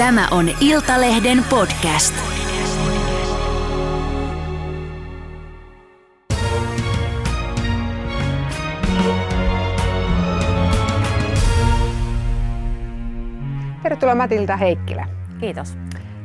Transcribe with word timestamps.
Tämä 0.00 0.28
on 0.30 0.46
Iltalehden 0.60 1.44
podcast. 1.50 2.14
Tervetuloa 13.82 14.14
Matilda 14.14 14.56
Heikkilä. 14.56 15.06
Kiitos. 15.40 15.76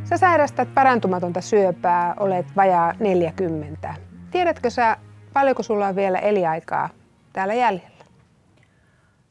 Sä 0.04 0.18
sairastat 0.18 0.74
parantumatonta 0.74 1.42
syöpää, 1.42 2.14
olet 2.20 2.46
vajaa 2.56 2.94
40. 3.00 3.96
Tiedätkö 4.32 4.70
sä, 4.70 4.98
paljonko 5.34 5.64
sulla 5.64 5.88
on 5.88 5.96
vielä 5.96 6.20
eliaikaa 6.20 6.90
täällä 7.34 7.54
jäljellä? 7.54 8.06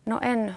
No 0.07 0.19
en 0.23 0.55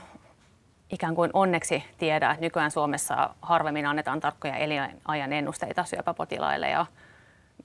ikään 0.91 1.15
kuin 1.15 1.31
onneksi 1.33 1.83
tiedä, 1.97 2.31
että 2.31 2.41
nykyään 2.41 2.71
Suomessa 2.71 3.29
harvemmin 3.41 3.85
annetaan 3.85 4.20
tarkkoja 4.20 4.55
elinajan 4.55 5.34
ennusteita 5.34 5.84
syöpäpotilaille 5.84 6.70
ja 6.70 6.85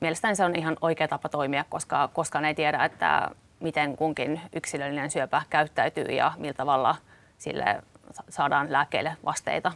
mielestäni 0.00 0.36
se 0.36 0.44
on 0.44 0.56
ihan 0.56 0.76
oikea 0.80 1.08
tapa 1.08 1.28
toimia, 1.28 1.64
koska 1.68 2.08
koskaan 2.08 2.44
ei 2.44 2.54
tiedä, 2.54 2.84
että 2.84 3.30
miten 3.60 3.96
kunkin 3.96 4.40
yksilöllinen 4.52 5.10
syöpä 5.10 5.42
käyttäytyy 5.50 6.04
ja 6.04 6.32
millä 6.36 6.54
tavalla 6.54 6.96
sille 7.38 7.82
saadaan 8.28 8.72
lääkkeelle 8.72 9.16
vasteita. 9.24 9.72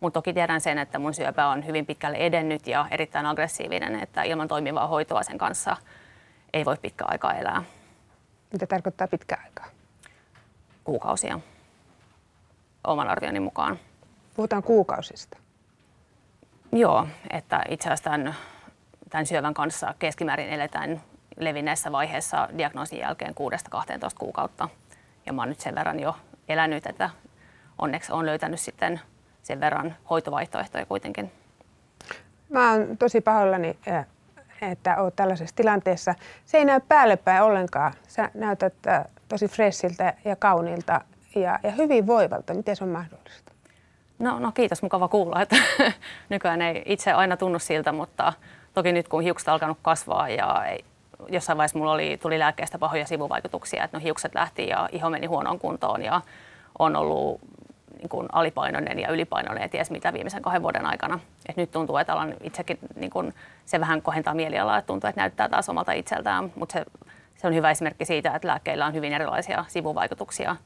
Mutta 0.00 0.16
toki 0.16 0.32
tiedän 0.32 0.60
sen, 0.60 0.78
että 0.78 0.98
mun 0.98 1.14
syöpä 1.14 1.46
on 1.46 1.66
hyvin 1.66 1.86
pitkälle 1.86 2.16
edennyt 2.16 2.66
ja 2.66 2.86
erittäin 2.90 3.26
aggressiivinen, 3.26 4.02
että 4.02 4.22
ilman 4.22 4.48
toimivaa 4.48 4.86
hoitoa 4.86 5.22
sen 5.22 5.38
kanssa 5.38 5.76
ei 6.52 6.64
voi 6.64 6.76
pitkä 6.82 7.04
aikaa 7.08 7.34
elää. 7.34 7.62
Mitä 8.52 8.66
tarkoittaa 8.66 9.08
pitkä 9.08 9.36
aikaa? 9.44 9.66
Kuukausia 10.84 11.40
oman 12.88 13.08
arvioni 13.08 13.40
mukaan. 13.40 13.78
Puhutaan 14.36 14.62
kuukausista. 14.62 15.38
Joo, 16.72 17.06
että 17.30 17.62
itse 17.68 17.88
asiassa 17.88 18.04
tämän, 18.04 18.34
tämän 19.10 19.26
syövän 19.26 19.54
kanssa 19.54 19.94
keskimäärin 19.98 20.48
eletään 20.48 21.02
levinneessä 21.36 21.92
vaiheessa 21.92 22.48
diagnoosin 22.58 22.98
jälkeen 22.98 23.34
6-12 23.34 23.34
kuukautta. 24.18 24.68
Ja 25.26 25.32
mä 25.32 25.42
oon 25.42 25.48
nyt 25.48 25.60
sen 25.60 25.74
verran 25.74 26.00
jo 26.00 26.16
elänyt, 26.48 26.86
että 26.86 27.10
onneksi 27.78 28.12
on 28.12 28.26
löytänyt 28.26 28.60
sitten 28.60 29.00
sen 29.42 29.60
verran 29.60 29.96
hoitovaihtoehtoja 30.10 30.86
kuitenkin. 30.86 31.32
Mä 32.48 32.72
oon 32.72 32.96
tosi 32.98 33.20
pahoillani, 33.20 33.78
eh, 33.86 34.06
että 34.62 35.02
oot 35.02 35.16
tällaisessa 35.16 35.56
tilanteessa. 35.56 36.14
Se 36.44 36.58
ei 36.58 36.64
näy 36.64 36.80
päälle 36.88 37.16
päin 37.16 37.42
ollenkaan. 37.42 37.92
Sä 38.08 38.30
näytät 38.34 38.74
eh, 38.86 39.04
tosi 39.28 39.48
fressiltä 39.48 40.14
ja 40.24 40.36
kauniilta 40.36 41.00
ja, 41.34 41.58
ja 41.62 41.70
hyvin 41.70 42.06
voivalta. 42.06 42.54
Miten 42.54 42.76
se 42.76 42.84
on 42.84 42.90
mahdollista? 42.90 43.52
No, 44.18 44.38
no 44.38 44.52
kiitos, 44.52 44.82
mukava 44.82 45.08
kuulla, 45.08 45.42
että 45.42 45.56
nykyään 46.28 46.62
ei 46.62 46.82
itse 46.86 47.12
aina 47.12 47.36
tunnu 47.36 47.58
siltä, 47.58 47.92
mutta 47.92 48.32
toki 48.74 48.92
nyt 48.92 49.08
kun 49.08 49.22
hiukset 49.22 49.48
alkanut 49.48 49.78
kasvaa 49.82 50.28
ja 50.28 50.64
ei, 50.64 50.84
jossain 51.28 51.58
vaiheessa 51.58 51.78
mulla 51.78 51.92
oli, 51.92 52.18
tuli 52.22 52.38
lääkkeestä 52.38 52.78
pahoja 52.78 53.06
sivuvaikutuksia, 53.06 53.84
että 53.84 53.96
no 53.96 54.02
hiukset 54.02 54.34
lähti 54.34 54.68
ja 54.68 54.88
iho 54.92 55.10
meni 55.10 55.26
huonoon 55.26 55.58
kuntoon 55.58 56.04
ja 56.04 56.20
on 56.78 56.96
ollut 56.96 57.40
niin 57.98 58.08
kuin 58.08 58.28
alipainoinen 58.32 58.98
ja 58.98 59.10
ylipainoinen 59.10 59.62
ja 59.62 59.68
ties 59.68 59.90
mitä 59.90 60.12
viimeisen 60.12 60.42
kahden 60.42 60.62
vuoden 60.62 60.86
aikana. 60.86 61.20
Et 61.48 61.56
nyt 61.56 61.70
tuntuu, 61.70 61.96
että 61.96 62.12
alan 62.12 62.34
itsekin, 62.42 62.78
niin 62.96 63.10
kuin, 63.10 63.34
se 63.64 63.80
vähän 63.80 64.02
kohentaa 64.02 64.34
mielialaa, 64.34 64.78
että 64.78 64.86
tuntuu, 64.86 65.08
että 65.08 65.20
näyttää 65.20 65.48
taas 65.48 65.68
omalta 65.68 65.92
itseltään, 65.92 66.52
mutta 66.54 66.72
se, 66.72 66.84
se 67.36 67.46
on 67.46 67.54
hyvä 67.54 67.70
esimerkki 67.70 68.04
siitä, 68.04 68.34
että 68.34 68.48
lääkkeillä 68.48 68.86
on 68.86 68.94
hyvin 68.94 69.12
erilaisia 69.12 69.64
sivuvaikutuksia. 69.68 70.56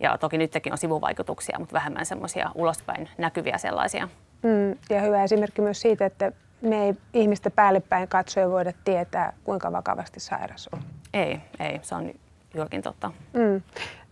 Ja 0.00 0.18
toki 0.18 0.38
nytkin 0.38 0.72
on 0.72 0.78
sivuvaikutuksia, 0.78 1.58
mutta 1.58 1.72
vähemmän 1.72 2.06
semmoisia 2.06 2.50
ulospäin 2.54 3.08
näkyviä 3.18 3.58
sellaisia. 3.58 4.08
Mm, 4.42 4.78
ja 4.90 5.00
hyvä 5.00 5.24
esimerkki 5.24 5.62
myös 5.62 5.80
siitä, 5.80 6.06
että 6.06 6.32
me 6.62 6.84
ei 6.84 6.94
ihmistä 7.14 7.50
päällepäin 7.50 8.08
katsoen 8.08 8.50
voida 8.50 8.72
tietää, 8.84 9.32
kuinka 9.44 9.72
vakavasti 9.72 10.20
sairas 10.20 10.68
on. 10.72 10.82
Ei, 11.14 11.40
ei, 11.60 11.78
se 11.82 11.94
on 11.94 12.10
juurikin 12.54 12.82
totta. 12.82 13.12
Mm. 13.32 13.62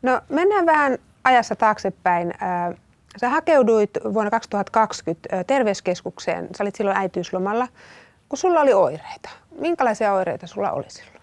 No 0.03 0.21
mennään 0.29 0.67
vähän 0.67 0.99
ajassa 1.25 1.57
taaksepäin. 1.57 2.35
Sä 3.17 3.29
hakeuduit 3.29 3.91
vuonna 4.15 4.31
2020 4.31 5.45
terveyskeskukseen. 5.45 6.49
Sä 6.57 6.65
olit 6.65 6.75
silloin 6.75 6.97
äitiyslomalla, 6.97 7.69
kun 8.29 8.39
sulla 8.39 8.61
oli 8.61 8.73
oireita. 8.73 9.31
Minkälaisia 9.61 10.13
oireita 10.13 10.47
sulla 10.47 10.71
oli 10.71 10.91
silloin? 10.91 11.19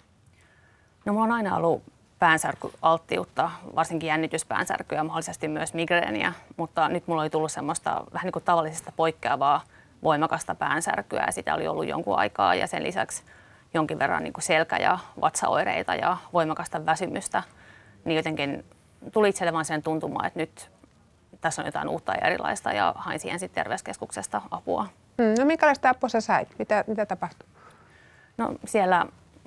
No 1.06 1.14
mulla 1.14 1.26
on 1.26 1.32
aina 1.32 1.56
ollut 1.58 1.84
päänsärkyalttiutta, 2.20 3.52
varsinkin 3.76 4.08
jännityspäänsärkyä 4.08 4.98
ja 4.98 5.04
mahdollisesti 5.04 5.48
myös 5.48 5.74
migreeniä, 5.74 6.34
mutta 6.58 6.90
nyt 6.90 7.08
mulla 7.08 7.22
oli 7.22 7.30
tullut 7.30 7.52
semmoista 7.52 8.04
vähän 8.14 8.26
niin 8.26 8.32
kuin 8.32 8.46
tavallisesta 8.46 8.92
poikkeavaa 8.96 9.62
voimakasta 10.04 10.56
päänsärkyä 10.56 11.24
ja 11.26 11.32
sitä 11.32 11.56
oli 11.56 11.68
ollut 11.68 11.88
jonkun 11.88 12.18
aikaa 12.18 12.56
ja 12.56 12.68
sen 12.68 12.84
lisäksi 12.84 13.24
jonkin 13.74 14.00
verran 14.00 14.24
niin 14.24 14.34
kuin 14.34 14.44
selkä- 14.44 14.78
ja 14.78 15.00
vatsaoireita 15.22 15.96
ja 15.96 16.18
voimakasta 16.34 16.86
väsymystä, 16.86 17.44
niin 18.06 18.16
jotenkin 18.16 18.66
tuli 19.12 19.30
itselle 19.30 19.54
vaan 19.54 19.66
sen 19.66 19.84
tuntumaan, 19.84 20.28
että 20.28 20.40
nyt 20.40 20.72
tässä 21.42 21.62
on 21.62 21.66
jotain 21.66 21.88
uutta 21.88 22.14
ja 22.14 22.28
erilaista 22.28 22.72
ja 22.72 22.94
hain 22.98 23.20
siihen 23.20 23.40
sitten 23.40 23.64
terveyskeskuksesta 23.64 24.42
apua. 24.52 24.88
Mm, 25.18 25.36
no 25.40 25.46
minkälaista 25.46 25.90
apua 25.90 26.10
sä 26.10 26.22
sait? 26.22 26.60
Mitä, 26.60 26.84
mitä 26.88 27.06
tapahtui? 27.06 27.50
No 28.38 28.54
siellä 28.66 29.06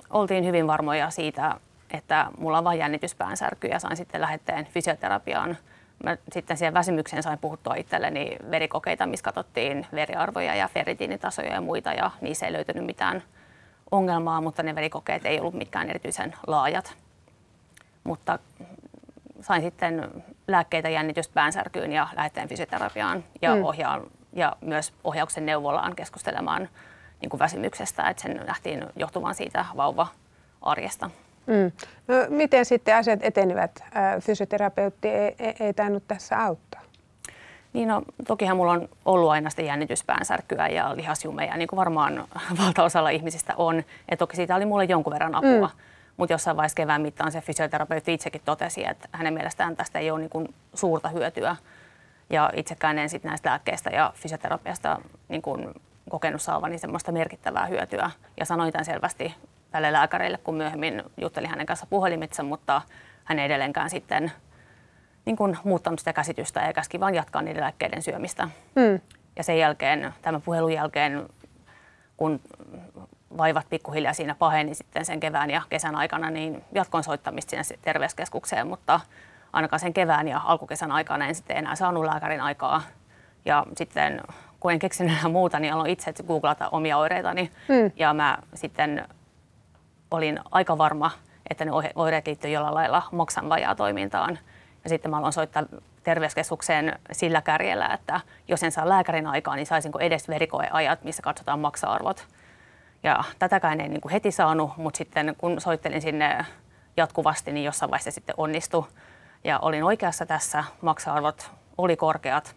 oltiin 0.09 0.45
hyvin 0.45 0.67
varmoja 0.67 1.09
siitä, 1.09 1.59
että 1.93 2.27
mulla 2.37 2.57
on 2.57 2.63
vain 2.63 2.79
jännityspäänsärky 2.79 3.67
ja 3.67 3.79
sain 3.79 3.97
sitten 3.97 4.21
lähetteen 4.21 4.65
fysioterapiaan. 4.65 5.57
Mä 6.03 6.17
sitten 6.31 6.57
siihen 6.57 6.73
väsymykseen 6.73 7.23
sain 7.23 7.39
puhuttua 7.39 7.75
itselleni 7.75 8.37
verikokeita, 8.51 9.05
missä 9.05 9.23
katsottiin 9.23 9.87
veriarvoja 9.93 10.55
ja 10.55 10.67
ferritiinitasoja 10.67 11.53
ja 11.53 11.61
muita 11.61 11.93
ja 11.93 12.11
niissä 12.21 12.45
ei 12.45 12.53
löytynyt 12.53 12.85
mitään 12.85 13.23
ongelmaa, 13.91 14.41
mutta 14.41 14.63
ne 14.63 14.75
verikokeet 14.75 15.25
ei 15.25 15.39
ollut 15.39 15.53
mitkään 15.53 15.89
erityisen 15.89 16.35
laajat. 16.47 16.95
Mutta 18.03 18.39
sain 19.41 19.61
sitten 19.61 20.23
lääkkeitä 20.47 20.89
jännityspäänsärkyyn 20.89 21.91
ja 21.91 22.07
lähetteen 22.15 22.47
fysioterapiaan 22.47 23.23
ja, 23.41 23.55
mm. 23.55 23.63
ohjaan, 23.63 24.01
ja 24.33 24.55
myös 24.61 24.93
ohjauksen 25.03 25.45
neuvolaan 25.45 25.95
keskustelemaan 25.95 26.69
niin 27.21 27.29
kuin 27.29 27.39
väsymyksestä, 27.39 28.09
että 28.09 28.21
sen 28.21 28.41
lähtiin 28.47 28.85
johtumaan 28.95 29.35
siitä 29.35 29.65
vauva-arjesta. 29.77 31.09
Mm. 31.49 31.71
No, 32.07 32.15
miten 32.29 32.65
sitten 32.65 32.95
asiat 32.95 33.19
etenivät? 33.23 33.83
Fysioterapeutti 34.19 35.07
ei, 35.07 35.35
ei, 35.39 35.55
ei 35.59 35.73
tainnut 35.73 36.03
tässä 36.07 36.43
auttaa. 36.43 36.81
Niin 37.73 37.87
no, 37.87 38.01
tokihan 38.27 38.57
mulla 38.57 38.71
on 38.71 38.89
ollut 39.05 39.29
aina 39.29 39.49
sitä 39.49 39.61
jännityspäänsärkyä 39.61 40.67
ja 40.67 40.95
lihasjumeja, 40.95 41.57
niin 41.57 41.67
kuin 41.67 41.77
varmaan 41.77 42.23
valtaosalla 42.65 43.09
ihmisistä 43.09 43.53
on. 43.57 43.83
Ja 44.11 44.17
toki 44.17 44.35
siitä 44.35 44.55
oli 44.55 44.65
mulle 44.65 44.83
jonkun 44.83 45.13
verran 45.13 45.35
apua. 45.35 45.67
Mm. 45.67 45.81
Mutta 46.17 46.33
jossain 46.33 46.57
vaiheessa 46.57 46.75
kevään 46.75 47.01
mittaan 47.01 47.31
se 47.31 47.41
fysioterapeutti 47.41 48.13
itsekin 48.13 48.41
totesi, 48.45 48.85
että 48.85 49.09
hänen 49.11 49.33
mielestään 49.33 49.75
tästä 49.75 49.99
ei 49.99 50.11
ole 50.11 50.19
niin 50.19 50.29
kuin 50.29 50.53
suurta 50.73 51.09
hyötyä. 51.09 51.55
Ja 52.29 52.49
itsekään 52.55 52.97
en 52.97 53.09
sitten 53.09 53.29
näistä 53.29 53.49
lääkkeistä 53.49 53.89
ja 53.89 54.13
fysioterapiasta 54.15 55.01
niin 55.27 55.41
kuin 55.41 55.73
kokenut 56.09 56.41
saavani 56.41 56.77
semmoista 56.77 57.11
merkittävää 57.11 57.65
hyötyä. 57.65 58.11
Ja 58.39 58.45
sanoin 58.45 58.71
tämän 58.71 58.85
selvästi 58.85 59.35
tälle 59.71 59.93
lääkärille, 59.93 60.37
kun 60.37 60.55
myöhemmin 60.55 61.03
juttelin 61.21 61.49
hänen 61.49 61.65
kanssa 61.65 61.85
puhelimitse, 61.89 62.43
mutta 62.43 62.81
hän 63.23 63.39
ei 63.39 63.45
edelleenkään 63.45 63.89
sitten 63.89 64.31
niin 65.25 65.37
kuin 65.37 65.57
muuttanut 65.63 65.99
sitä 65.99 66.13
käsitystä 66.13 66.59
ja 66.59 66.73
käski 66.73 66.99
vain 66.99 67.15
jatkaa 67.15 67.41
niiden 67.41 67.61
lääkkeiden 67.61 68.01
syömistä. 68.01 68.49
Mm. 68.75 69.01
Ja 69.35 69.43
sen 69.43 69.59
jälkeen, 69.59 70.13
tämän 70.21 70.41
puhelun 70.41 70.73
jälkeen, 70.73 71.29
kun 72.17 72.41
vaivat 73.37 73.69
pikkuhiljaa 73.69 74.13
siinä 74.13 74.35
paheni 74.35 74.75
sitten 74.75 75.05
sen 75.05 75.19
kevään 75.19 75.49
ja 75.49 75.61
kesän 75.69 75.95
aikana, 75.95 76.29
niin 76.29 76.63
jatkoin 76.71 77.03
soittamista 77.03 77.63
sinne 77.63 77.79
terveyskeskukseen, 77.81 78.67
mutta 78.67 78.99
ainakaan 79.53 79.79
sen 79.79 79.93
kevään 79.93 80.27
ja 80.27 80.41
alkukesän 80.45 80.91
aikana 80.91 81.27
en 81.27 81.35
sitten 81.35 81.57
enää 81.57 81.75
saanut 81.75 82.05
lääkärin 82.05 82.41
aikaa. 82.41 82.81
Ja 83.45 83.65
sitten 83.77 84.21
kun 84.59 84.71
en 84.71 84.79
keksinyt 84.79 85.13
enää 85.13 85.31
muuta, 85.31 85.59
niin 85.59 85.73
aloin 85.73 85.91
itse 85.91 86.13
googlata 86.27 86.69
omia 86.69 86.97
oireitani. 86.97 87.51
Mm. 87.67 87.91
Ja 87.95 88.13
mä 88.13 88.37
sitten 88.53 89.07
olin 90.11 90.39
aika 90.51 90.77
varma, 90.77 91.11
että 91.49 91.65
ne 91.65 91.71
oireet 91.95 92.27
liittyy 92.27 92.51
jollain 92.51 92.73
lailla 92.73 93.03
maksan 93.11 93.49
vajaa 93.49 93.75
toimintaan. 93.75 94.39
Ja 94.83 94.89
sitten 94.89 95.11
mä 95.11 95.17
aloin 95.17 95.33
soittaa 95.33 95.63
terveyskeskukseen 96.03 96.99
sillä 97.11 97.41
kärjellä, 97.41 97.87
että 97.87 98.21
jos 98.47 98.63
en 98.63 98.71
saa 98.71 98.89
lääkärin 98.89 99.27
aikaa, 99.27 99.55
niin 99.55 99.65
saisinko 99.65 99.99
edes 99.99 100.27
verikoeajat, 100.27 101.03
missä 101.03 101.21
katsotaan 101.21 101.59
maksa-arvot. 101.59 102.27
Ja 103.03 103.23
tätäkään 103.39 103.81
ei 103.81 103.89
niin 103.89 104.01
kuin 104.01 104.11
heti 104.11 104.31
saanut, 104.31 104.77
mutta 104.77 104.97
sitten 104.97 105.35
kun 105.37 105.61
soittelin 105.61 106.01
sinne 106.01 106.45
jatkuvasti, 106.97 107.51
niin 107.51 107.63
jossain 107.65 107.91
vaiheessa 107.91 108.11
sitten 108.11 108.35
onnistui. 108.37 108.85
Ja 109.43 109.59
olin 109.59 109.83
oikeassa 109.83 110.25
tässä, 110.25 110.63
maksa-arvot 110.81 111.51
oli 111.77 111.95
korkeat. 111.95 112.55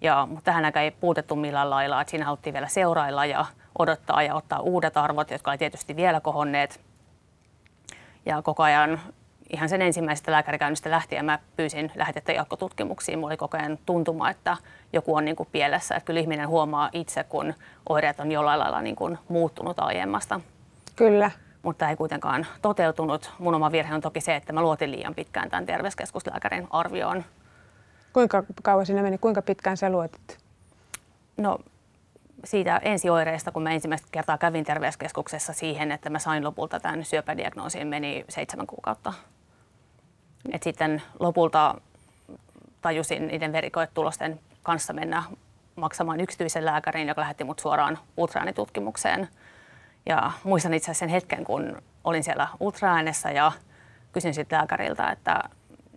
Ja, 0.00 0.26
mutta 0.30 0.44
tähän 0.44 0.64
aikaan 0.64 0.84
ei 0.84 0.90
puutettu 0.90 1.36
millään 1.36 1.70
lailla, 1.70 2.00
että 2.00 2.10
siinä 2.10 2.24
haluttiin 2.24 2.54
vielä 2.54 2.68
seurailla 2.68 3.26
ja 3.26 3.46
odottaa 3.78 4.22
ja 4.22 4.34
ottaa 4.34 4.60
uudet 4.60 4.96
arvot, 4.96 5.30
jotka 5.30 5.50
oli 5.50 5.58
tietysti 5.58 5.96
vielä 5.96 6.20
kohonneet. 6.20 6.80
Ja 8.26 8.42
koko 8.42 8.62
ajan 8.62 9.00
ihan 9.50 9.68
sen 9.68 9.82
ensimmäisestä 9.82 10.32
lääkärikäynnistä 10.32 10.90
lähtien 10.90 11.24
mä 11.24 11.38
pyysin 11.56 11.92
lähetettä 11.94 12.32
jatkotutkimuksiin. 12.32 13.18
Mulla 13.18 13.30
oli 13.30 13.36
koko 13.36 13.56
ajan 13.56 13.78
tuntuma, 13.86 14.30
että 14.30 14.56
joku 14.92 15.14
on 15.14 15.24
niin 15.24 15.36
kuin 15.36 15.48
pielessä. 15.52 15.94
Että 15.94 16.06
kyllä 16.06 16.20
ihminen 16.20 16.48
huomaa 16.48 16.90
itse, 16.92 17.24
kun 17.24 17.54
oireet 17.88 18.20
on 18.20 18.32
jollain 18.32 18.60
lailla 18.60 18.82
niin 18.82 18.96
kuin 18.96 19.18
muuttunut 19.28 19.78
aiemmasta. 19.78 20.40
Kyllä. 20.96 21.30
Mutta 21.62 21.88
ei 21.88 21.96
kuitenkaan 21.96 22.46
toteutunut. 22.62 23.32
Mun 23.38 23.54
oma 23.54 23.72
virhe 23.72 23.94
on 23.94 24.00
toki 24.00 24.20
se, 24.20 24.36
että 24.36 24.52
mä 24.52 24.62
luotin 24.62 24.90
liian 24.90 25.14
pitkään 25.14 25.50
tämän 25.50 25.66
terveyskeskuslääkärin 25.66 26.66
arvioon. 26.70 27.24
Kuinka 28.12 28.44
kauan 28.62 28.86
siinä 28.86 29.02
meni? 29.02 29.18
Kuinka 29.18 29.42
pitkään 29.42 29.76
sä 29.76 29.90
luotit? 29.90 30.38
No 31.36 31.58
siitä 32.44 32.80
ensioireista, 32.82 33.52
kun 33.52 33.62
mä 33.62 33.70
ensimmäistä 33.70 34.08
kertaa 34.12 34.38
kävin 34.38 34.64
terveyskeskuksessa 34.64 35.52
siihen, 35.52 35.92
että 35.92 36.10
mä 36.10 36.18
sain 36.18 36.44
lopulta 36.44 36.80
tämän 36.80 37.04
syöpädiagnoosiin, 37.04 37.86
meni 37.86 38.24
seitsemän 38.28 38.66
kuukautta. 38.66 39.12
Et 40.52 40.62
sitten 40.62 41.02
lopulta 41.20 41.74
tajusin 42.82 43.26
niiden 43.26 43.52
verikoetulosten 43.52 44.40
kanssa 44.62 44.92
mennä 44.92 45.22
maksamaan 45.76 46.20
yksityisen 46.20 46.64
lääkärin, 46.64 47.08
joka 47.08 47.20
lähetti 47.20 47.44
mut 47.44 47.58
suoraan 47.58 47.98
ultraäänitutkimukseen. 48.16 49.28
Ja 50.06 50.32
muistan 50.44 50.74
itse 50.74 50.84
asiassa 50.84 50.98
sen 50.98 51.08
hetken, 51.08 51.44
kun 51.44 51.82
olin 52.04 52.24
siellä 52.24 52.48
ultraäänessä 52.60 53.30
ja 53.30 53.52
kysyin 54.12 54.34
sitten 54.34 54.58
lääkäriltä, 54.58 55.10
että, 55.10 55.40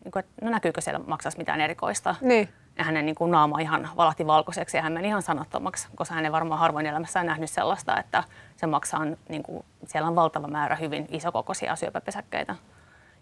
niin 0.04 0.18
että 0.20 0.46
no 0.46 0.52
näkyykö 0.52 0.82
siellä 0.82 1.00
maksas 1.00 1.38
mitään 1.38 1.62
erikoista. 1.62 2.16
Niin. 2.22 2.50
Ja 2.78 2.84
hänen 2.84 3.06
niin 3.06 3.16
kuin 3.16 3.32
naama 3.32 3.60
ihan 3.60 3.90
valahti 3.98 4.28
valkoiseksi 4.28 4.78
ja 4.78 4.84
hän 4.84 4.94
meni 4.94 5.08
ihan 5.08 5.22
sanottomaksi, 5.22 5.88
koska 5.96 6.16
hän 6.16 6.26
ei 6.26 6.32
varmaan 6.32 6.60
harvoin 6.60 6.86
elämässään 6.86 7.26
nähnyt 7.26 7.50
sellaista, 7.50 8.00
että 8.00 8.24
se 8.56 8.68
maksaa, 8.68 9.06
niin 9.30 9.44
kuin, 9.44 9.66
siellä 9.86 10.08
on 10.08 10.16
valtava 10.16 10.48
määrä 10.48 10.76
hyvin 10.76 11.08
isokokoisia 11.12 11.76
syöpäpesäkkeitä. 11.76 12.56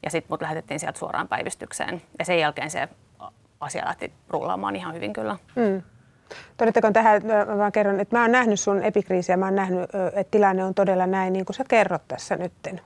Ja 0.04 0.12
sitten 0.12 0.34
mut 0.34 0.42
lähetettiin 0.42 0.80
sieltä 0.80 1.00
suoraan 1.00 1.28
päivystykseen. 1.28 2.02
Ja 2.20 2.26
sen 2.26 2.40
jälkeen 2.40 2.72
se 2.72 2.90
asia 3.60 3.86
lähti 3.86 4.14
rullaamaan 4.30 4.76
ihan 4.76 4.94
hyvin 4.94 5.14
kyllä. 5.14 5.38
Mm. 5.56 5.82
Todettakoon 6.58 6.94
tähän, 6.94 7.22
mä 7.26 7.58
vaan 7.58 7.72
kerron, 7.72 8.00
että 8.00 8.16
mä 8.16 8.22
oon 8.22 8.32
nähnyt 8.32 8.60
sun 8.60 8.84
epikriisiä, 8.84 9.38
mä 9.38 9.46
oon 9.46 9.56
nähnyt, 9.56 9.90
että 10.14 10.32
tilanne 10.32 10.64
on 10.64 10.74
todella 10.74 11.08
näin, 11.08 11.34
niin 11.34 11.46
kuin 11.46 11.56
sä 11.56 11.64
kerrot 11.68 12.08
tässä 12.08 12.36
nytten. 12.36 12.82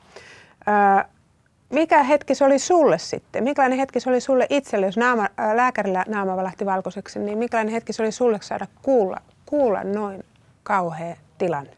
Mikä 1.69 2.03
hetki 2.03 2.35
se 2.35 2.45
oli 2.45 2.59
sulle 2.59 2.97
sitten? 2.97 3.43
Mikälainen 3.43 3.79
hetki 3.79 3.99
se 3.99 4.09
oli 4.09 4.21
sulle 4.21 4.47
itselle, 4.49 4.85
jos 4.85 4.97
naama, 4.97 5.27
lääkärillä 5.53 6.05
naama 6.07 6.37
valahti 6.37 6.65
valkoiseksi, 6.65 7.19
niin 7.19 7.37
mikälainen 7.37 7.73
hetki 7.73 7.93
se 7.93 8.03
oli 8.03 8.11
sulle 8.11 8.39
saada 8.41 8.67
kuulla, 8.81 9.17
kuulla 9.45 9.83
noin 9.83 10.25
kauhea 10.63 11.15
tilanne? 11.37 11.77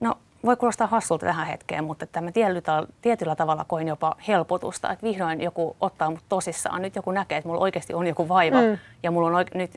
No 0.00 0.14
voi 0.44 0.56
kuulostaa 0.56 0.86
hassulta 0.86 1.26
tähän 1.26 1.46
hetkeen, 1.46 1.84
mutta 1.84 2.04
että 2.04 2.20
mä 2.20 2.32
tietyllä, 2.32 2.86
tietyllä 3.02 3.36
tavalla 3.36 3.64
koin 3.68 3.88
jopa 3.88 4.16
helpotusta, 4.28 4.92
että 4.92 5.06
vihdoin 5.06 5.40
joku 5.40 5.76
ottaa 5.80 6.10
mut 6.10 6.24
tosissaan. 6.28 6.82
Nyt 6.82 6.96
joku 6.96 7.10
näkee, 7.10 7.38
että 7.38 7.48
mulla 7.48 7.60
oikeasti 7.60 7.94
on 7.94 8.06
joku 8.06 8.28
vaiva 8.28 8.60
mm. 8.60 8.78
ja 9.02 9.10
mulla 9.10 9.28
on 9.28 9.34
oike- 9.34 9.58
nyt 9.58 9.70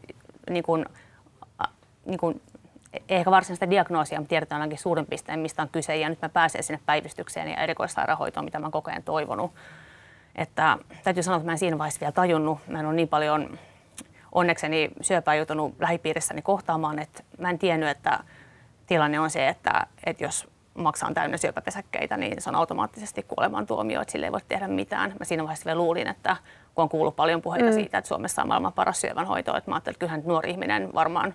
niin 0.50 0.63
kuin, 0.63 0.86
niin 2.06 2.19
kuin, 2.19 2.42
ehkä 3.10 3.31
varsinaista 3.31 3.69
diagnoosia, 3.69 4.19
mutta 4.19 4.30
tiedetään 4.30 4.62
ainakin 4.62 4.81
suurin 4.81 5.06
pisteen, 5.06 5.40
mistä 5.40 5.62
on 5.62 5.69
kyse. 5.69 5.95
Ja 5.95 6.10
nyt 6.10 6.22
mä 6.22 6.30
pääsen 6.30 6.63
sinne 6.63 6.80
päivystykseen 6.86 7.48
ja 7.48 7.57
erikoissairaanhoitoon, 7.57 8.45
mitä 8.45 8.60
mä 8.60 8.69
koko 8.69 8.92
ajan 8.92 9.04
toivonut. 9.04 9.51
Että, 10.36 10.78
täytyy 11.04 11.24
sanoa, 11.24 11.38
että 11.38 11.45
mä 11.45 11.51
en 11.51 11.57
siinä 11.57 11.78
vaiheessa 11.78 12.00
vielä 12.00 12.12
tajunnut. 12.12 12.60
Mä 12.68 12.80
en 12.80 12.86
ole 12.86 12.95
niin 12.95 13.07
paljon 13.07 13.60
onnekseni 14.31 14.92
syöpää 15.01 15.36
joutunut 15.36 15.75
lähipiirissäni 15.80 16.42
kohtaamaan, 16.42 17.00
että 17.00 17.24
mä 17.40 17.50
en 17.50 17.60
tiennyt, 17.60 17.90
että 17.90 18.19
tilanne 18.88 19.19
on 19.19 19.30
se, 19.30 19.48
että, 19.48 19.88
että 20.06 20.24
jos 20.24 20.48
maksaa 20.74 21.13
täynnä 21.13 21.38
syöpäpesäkkeitä, 21.38 22.18
niin 22.18 22.42
se 22.42 22.50
on 22.50 22.56
automaattisesti 22.56 23.24
kuolemantuomio, 23.24 24.01
että 24.01 24.12
sille 24.12 24.25
ei 24.25 24.31
voi 24.31 24.39
tehdä 24.48 24.68
mitään. 24.68 25.13
Mä 25.19 25.25
siinä 25.25 25.44
vaiheessa 25.44 25.66
vielä 25.66 25.80
luulin, 25.80 26.07
että 26.07 26.36
kun 26.75 26.84
on 26.84 26.89
kuullut 26.89 27.16
paljon 27.16 27.42
puheita 27.42 27.69
mm. 27.69 27.74
siitä, 27.74 27.98
että 27.98 28.07
Suomessa 28.07 28.42
on 28.42 28.48
maailman 28.48 28.74
paras 28.74 29.01
syövänhoito, 29.01 29.57
että 29.57 29.72
mä 29.72 29.75
ajattelin, 29.75 29.94
että 29.94 30.00
kyllähän 30.00 30.22
nuori 30.25 30.51
ihminen 30.51 30.94
varmaan 30.94 31.34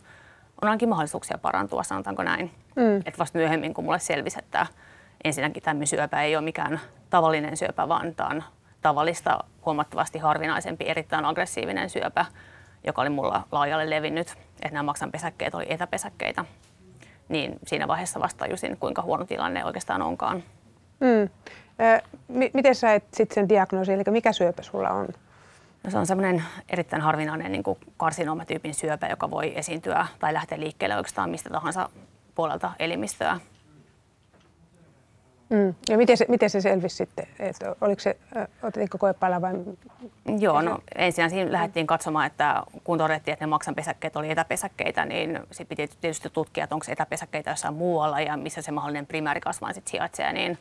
on 0.62 0.68
ainakin 0.68 0.88
mahdollisuuksia 0.88 1.38
parantua, 1.38 1.82
sanotaanko 1.82 2.22
näin. 2.22 2.50
Mm. 2.76 2.96
Että 2.96 3.18
vasta 3.18 3.38
myöhemmin, 3.38 3.74
kun 3.74 3.84
mulle 3.84 3.98
selvisi, 3.98 4.38
että 4.38 4.66
ensinnäkin 5.24 5.62
tämmöinen 5.62 5.86
syöpä 5.86 6.22
ei 6.22 6.36
ole 6.36 6.44
mikään 6.44 6.80
tavallinen 7.10 7.56
syöpä, 7.56 7.88
vaan 7.88 8.14
tämä 8.14 8.28
on 8.28 8.42
tavallista 8.82 9.44
huomattavasti 9.66 10.18
harvinaisempi, 10.18 10.88
erittäin 10.88 11.24
aggressiivinen 11.24 11.90
syöpä, 11.90 12.24
joka 12.86 13.02
oli 13.02 13.10
mulla 13.10 13.42
laajalle 13.52 13.90
levinnyt, 13.90 14.28
että 14.28 14.72
nämä 14.72 14.82
maksan 14.82 15.10
pesäkkeet 15.10 15.54
oli 15.54 15.66
etäpesäkkeitä. 15.68 16.44
Niin 17.28 17.58
siinä 17.66 17.88
vaiheessa 17.88 18.20
vasta 18.20 18.38
tajusin, 18.38 18.76
kuinka 18.76 19.02
huono 19.02 19.24
tilanne 19.24 19.64
oikeastaan 19.64 20.02
onkaan. 20.02 20.42
Mm. 21.00 21.28
M- 22.28 22.50
miten 22.54 22.74
sait 22.74 23.04
sitten 23.14 23.34
sen 23.34 23.48
diagnoosin, 23.48 23.94
eli 23.94 24.02
mikä 24.10 24.32
syöpä 24.32 24.62
sulla 24.62 24.90
on? 24.90 25.08
No 25.84 25.90
se 25.90 25.98
on 25.98 26.06
semmoinen 26.06 26.42
erittäin 26.68 27.02
harvinainen 27.02 27.52
niin 27.52 27.62
karsinoomatyypin 27.96 28.74
syöpä, 28.74 29.06
joka 29.06 29.30
voi 29.30 29.58
esiintyä 29.58 30.06
tai 30.18 30.34
lähteä 30.34 30.60
liikkeelle 30.60 30.96
oikeastaan 30.96 31.30
mistä 31.30 31.50
tahansa 31.50 31.88
puolelta 32.34 32.72
elimistöä. 32.78 33.40
Mm. 35.50 35.74
Ja 35.88 35.96
miten 35.96 36.16
se, 36.16 36.26
miten 36.28 36.50
se 36.50 36.60
selvisi 36.60 36.96
sitten? 36.96 37.26
Et 37.38 37.56
oliko 37.80 38.00
se, 38.00 38.16
otettiinko 38.62 38.98
koepailla 38.98 39.40
vai? 39.40 39.52
Joo, 40.38 40.62
no 40.62 40.78
ensin 40.94 41.30
siinä 41.30 41.52
lähdettiin 41.52 41.86
katsomaan, 41.86 42.26
että 42.26 42.62
kun 42.84 42.98
todettiin, 42.98 43.32
että 43.32 43.44
ne 43.44 43.50
maksanpesäkkeet 43.50 44.16
oli 44.16 44.30
etäpesäkkeitä, 44.30 45.04
niin 45.04 45.40
sitten 45.50 45.76
piti 45.76 45.96
tietysti 46.00 46.30
tutkia, 46.30 46.64
että 46.64 46.74
onko 46.74 46.84
se 46.84 46.92
etäpesäkkeitä 46.92 47.50
jossain 47.50 47.74
muualla 47.74 48.20
ja 48.20 48.36
missä 48.36 48.62
se 48.62 48.72
mahdollinen 48.72 49.06
primäärikasvain 49.06 49.74
sitten 49.74 49.90
sijaitsee. 49.90 50.32
Niin 50.32 50.58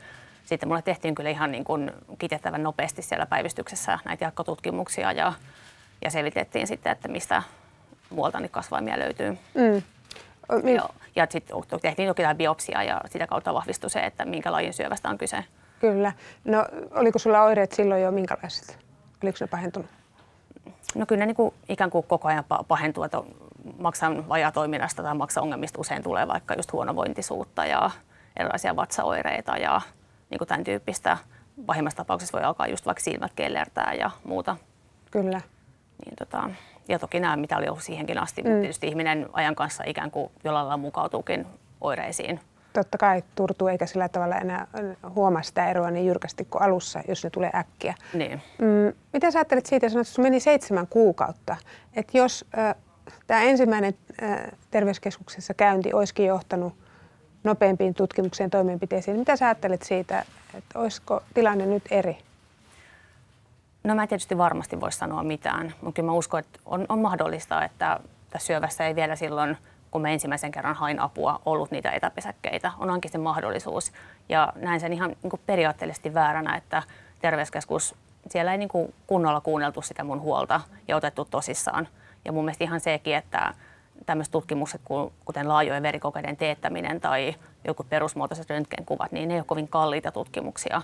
sitten 0.47 0.69
mulle 0.69 0.81
tehtiin 0.81 1.15
kyllä 1.15 1.29
ihan 1.29 1.51
niin 1.51 1.63
kuin 1.63 1.91
kitettävän 2.19 2.63
nopeasti 2.63 3.01
siellä 3.01 3.25
päivystyksessä 3.25 3.99
näitä 4.05 4.25
jatkotutkimuksia 4.25 5.11
ja, 5.11 5.33
ja 6.03 6.11
selvitettiin 6.11 6.67
sitten, 6.67 6.91
että 6.91 7.07
mistä 7.07 7.43
muualta 8.09 8.39
niitä 8.39 8.53
kasvaimia 8.53 8.99
löytyy. 8.99 9.37
Mm. 9.53 9.81
Ja, 10.75 10.89
ja 11.15 11.27
sitten 11.29 11.57
tehtiin 11.81 12.07
jokin 12.07 12.25
biopsia 12.37 12.83
ja 12.83 13.01
sitä 13.05 13.27
kautta 13.27 13.53
vahvistui 13.53 13.89
se, 13.89 13.99
että 13.99 14.25
minkä 14.25 14.51
lajin 14.51 14.73
syövästä 14.73 15.09
on 15.09 15.17
kyse. 15.17 15.43
Kyllä. 15.79 16.11
No 16.45 16.65
oliko 16.91 17.19
sulla 17.19 17.43
oireet 17.43 17.71
silloin 17.71 18.01
jo 18.01 18.11
minkälaiset? 18.11 18.79
Oliko 19.23 19.37
ne 19.41 19.47
pahentunut? 19.47 19.89
No 20.95 21.05
kyllä 21.05 21.19
ne 21.19 21.25
niin 21.25 21.35
kuin, 21.35 21.53
ikään 21.69 21.89
kuin 21.89 22.05
koko 22.07 22.27
ajan 22.27 22.45
pahentuu, 22.67 23.03
että 23.03 23.23
maksan 23.79 24.29
vajatoiminnasta 24.29 25.03
tai 25.03 25.15
maksan 25.15 25.43
ongelmista 25.43 25.81
usein 25.81 26.03
tulee 26.03 26.27
vaikka 26.27 26.53
just 26.53 26.73
huonovointisuutta 26.73 27.65
ja 27.65 27.91
erilaisia 28.37 28.75
vatsaoireita 28.75 29.57
ja 29.57 29.81
niin 30.29 30.37
kuin 30.37 30.47
tämän 30.47 30.63
tyyppistä. 30.63 31.17
Pahimmassa 31.65 31.97
tapauksessa 31.97 32.37
voi 32.37 32.45
alkaa 32.45 32.67
just 32.67 32.85
vaikka 32.85 33.03
silmät 33.03 33.31
kellertää 33.35 33.93
ja 33.93 34.11
muuta. 34.23 34.57
Kyllä. 35.11 35.41
Niin, 36.05 36.15
tota, 36.19 36.49
ja 36.87 36.99
toki 36.99 37.19
nämä, 37.19 37.35
mitä 37.35 37.57
oli 37.57 37.67
ollut 37.67 37.83
siihenkin 37.83 38.17
asti, 38.17 38.43
mm. 38.43 38.49
tietysti 38.49 38.87
ihminen 38.87 39.29
ajan 39.33 39.55
kanssa 39.55 39.83
ikään 39.87 40.11
kuin 40.11 40.31
jollain 40.43 40.67
lailla 40.67 40.77
mukautuukin 40.77 41.47
oireisiin. 41.81 42.39
Totta 42.73 42.97
kai 42.97 43.23
turtuu 43.35 43.67
eikä 43.67 43.85
sillä 43.85 44.09
tavalla 44.09 44.35
enää 44.35 44.67
huomaa 45.15 45.43
sitä 45.43 45.69
eroa 45.69 45.91
niin 45.91 46.05
jyrkästi 46.05 46.45
kuin 46.45 46.61
alussa, 46.61 47.01
jos 47.07 47.23
ne 47.23 47.29
tulee 47.29 47.51
äkkiä. 47.55 47.95
Niin. 48.13 48.41
Mm, 48.57 48.93
mitä 49.13 49.31
sä 49.31 49.39
ajattelet 49.39 49.65
siitä, 49.65 49.87
että 49.87 50.03
se 50.03 50.21
meni 50.21 50.39
seitsemän 50.39 50.87
kuukautta, 50.87 51.55
että 51.95 52.17
jos 52.17 52.45
äh, 52.57 52.75
tämä 53.27 53.41
ensimmäinen 53.41 53.93
äh, 54.23 54.39
terveyskeskuksessa 54.71 55.53
käynti 55.53 55.93
olisikin 55.93 56.25
johtanut 56.25 56.73
nopeampiin 57.43 57.93
tutkimukseen 57.93 58.49
toimenpiteisiin. 58.49 59.17
Mitä 59.17 59.35
sä 59.35 59.45
ajattelet 59.45 59.83
siitä, 59.83 60.25
että 60.53 60.79
olisiko 60.79 61.23
tilanne 61.33 61.65
nyt 61.65 61.83
eri? 61.91 62.17
No 63.83 63.95
mä 63.95 64.07
tietysti 64.07 64.37
varmasti 64.37 64.81
voi 64.81 64.91
sanoa 64.91 65.23
mitään, 65.23 65.73
mutta 65.81 65.95
kyllä 65.95 66.11
mä 66.11 66.13
uskon, 66.13 66.39
että 66.39 66.59
on, 66.65 66.85
on 66.89 66.99
mahdollista, 66.99 67.65
että 67.65 67.99
tässä 68.29 68.45
syövässä 68.45 68.87
ei 68.87 68.95
vielä 68.95 69.15
silloin, 69.15 69.57
kun 69.91 70.01
mä 70.01 70.09
ensimmäisen 70.09 70.51
kerran 70.51 70.75
hain 70.75 70.99
apua, 70.99 71.41
ollut 71.45 71.71
niitä 71.71 71.91
etäpesäkkeitä. 71.91 72.71
On 72.77 72.89
ainakin 72.89 73.11
se 73.11 73.17
mahdollisuus. 73.17 73.91
Ja 74.29 74.53
näin 74.55 74.79
sen 74.79 74.93
ihan 74.93 75.15
niin 75.23 75.41
periaatteellisesti 75.45 76.13
vääränä, 76.13 76.55
että 76.55 76.83
terveyskeskus, 77.21 77.95
siellä 78.29 78.51
ei 78.51 78.57
niin 78.57 78.93
kunnolla 79.07 79.41
kuunneltu 79.41 79.81
sitä 79.81 80.03
mun 80.03 80.21
huolta 80.21 80.61
ja 80.87 80.95
otettu 80.95 81.25
tosissaan. 81.25 81.87
Ja 82.25 82.31
mun 82.31 82.45
mielestä 82.45 82.63
ihan 82.63 82.79
sekin, 82.79 83.15
että 83.15 83.53
tämmöiset 84.05 84.31
tutkimukset, 84.31 84.81
kuten 85.25 85.47
laajojen 85.47 85.83
verikokeiden 85.83 86.37
teettäminen 86.37 87.01
tai 87.01 87.35
joku 87.67 87.83
perusmuotoiset 87.83 88.49
röntgenkuvat, 88.49 89.11
niin 89.11 89.27
ne 89.27 89.33
ei 89.33 89.39
ole 89.39 89.45
kovin 89.45 89.67
kalliita 89.67 90.11
tutkimuksia. 90.11 90.81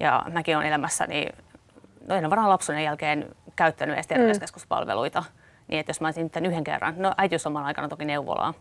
Ja 0.00 0.24
mäkin 0.32 0.56
olen 0.56 0.68
elämässäni, 0.68 1.28
no 2.08 2.14
en 2.14 2.30
varmaan 2.30 2.50
lapsuuden 2.50 2.84
jälkeen 2.84 3.34
käyttänyt 3.56 3.94
edes 3.94 4.06
terveyskeskuspalveluita. 4.06 5.20
Mm. 5.20 5.26
Niin 5.68 5.80
että 5.80 5.90
jos 5.90 6.00
mä 6.00 6.06
olisin 6.06 6.30
tämän 6.30 6.50
yhden 6.50 6.64
kerran, 6.64 6.94
no 6.98 7.14
äitiysloman 7.16 7.64
aikana 7.64 7.88
toki 7.88 8.04
neuvolaa, 8.04 8.54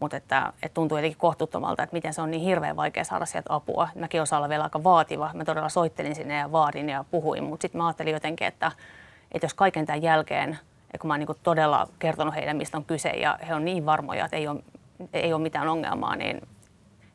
mutta 0.00 0.16
että, 0.16 0.52
että 0.62 0.74
tuntuu 0.74 0.98
jotenkin 0.98 1.18
kohtuuttomalta, 1.18 1.82
että 1.82 1.96
miten 1.96 2.14
se 2.14 2.22
on 2.22 2.30
niin 2.30 2.42
hirveän 2.42 2.76
vaikea 2.76 3.04
saada 3.04 3.26
sieltä 3.26 3.54
apua. 3.54 3.88
Mäkin 3.94 4.22
osaan 4.22 4.38
olla 4.38 4.48
vielä 4.48 4.64
aika 4.64 4.84
vaativa. 4.84 5.30
Mä 5.34 5.44
todella 5.44 5.68
soittelin 5.68 6.14
sinne 6.14 6.38
ja 6.38 6.52
vaadin 6.52 6.88
ja 6.88 7.04
puhuin, 7.10 7.44
mutta 7.44 7.62
sitten 7.62 7.78
mä 7.78 7.86
ajattelin 7.86 8.12
jotenkin, 8.12 8.46
että, 8.46 8.72
että 9.32 9.44
jos 9.44 9.54
kaiken 9.54 9.86
tämän 9.86 10.02
jälkeen 10.02 10.58
ja 10.92 10.98
kun 10.98 11.08
mä 11.08 11.14
oon 11.14 11.20
niin 11.20 11.36
todella 11.42 11.88
kertonut 11.98 12.34
heille, 12.34 12.54
mistä 12.54 12.76
on 12.76 12.84
kyse 12.84 13.08
ja 13.08 13.38
he 13.48 13.54
on 13.54 13.64
niin 13.64 13.86
varmoja, 13.86 14.24
että 14.24 14.36
ei 14.36 14.48
ole, 14.48 14.62
ei 15.12 15.32
ole 15.32 15.42
mitään 15.42 15.68
ongelmaa, 15.68 16.16
niin 16.16 16.40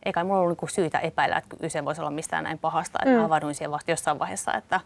ei 0.05 0.13
kai 0.13 0.23
mulla 0.23 0.39
ollut 0.39 0.61
niin 0.61 0.69
syytä 0.69 0.99
epäillä, 0.99 1.37
että 1.37 1.55
kyse 1.57 1.85
voisi 1.85 2.01
olla 2.01 2.11
mistään 2.11 2.43
näin 2.43 2.59
pahasta. 2.59 2.99
Että 3.01 3.13
mm. 3.13 3.19
mä 3.19 3.25
avauduin 3.25 3.55
siihen 3.55 3.71
vasta 3.71 3.91
jossain 3.91 4.19
vaiheessa, 4.19 4.53
että, 4.53 4.79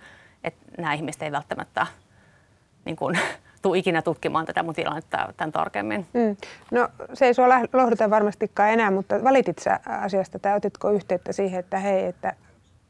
että 0.43 0.65
nämä 0.77 0.93
ihmiset 0.93 1.21
ei 1.21 1.31
välttämättä 1.31 1.88
niin 2.86 2.95
kuin, 2.95 3.19
tule 3.62 3.77
ikinä 3.77 4.01
tutkimaan 4.01 4.45
tätä 4.45 4.63
mun 4.63 4.74
tilannetta 4.74 5.33
tämän 5.38 5.51
tarkemmin. 5.51 6.07
Mm. 6.13 6.38
No 6.71 6.89
se 7.13 7.25
ei 7.25 7.33
sua 7.33 7.50
lohduta 7.74 8.10
varmastikaan 8.10 8.69
enää, 8.69 8.91
mutta 8.91 9.24
valitit 9.24 9.60
sä 9.60 9.79
asiasta 9.86 10.39
tai 10.39 10.55
otitko 10.55 10.89
yhteyttä 10.89 11.33
siihen, 11.33 11.60
että 11.60 11.77
hei, 11.77 12.05
että 12.05 12.33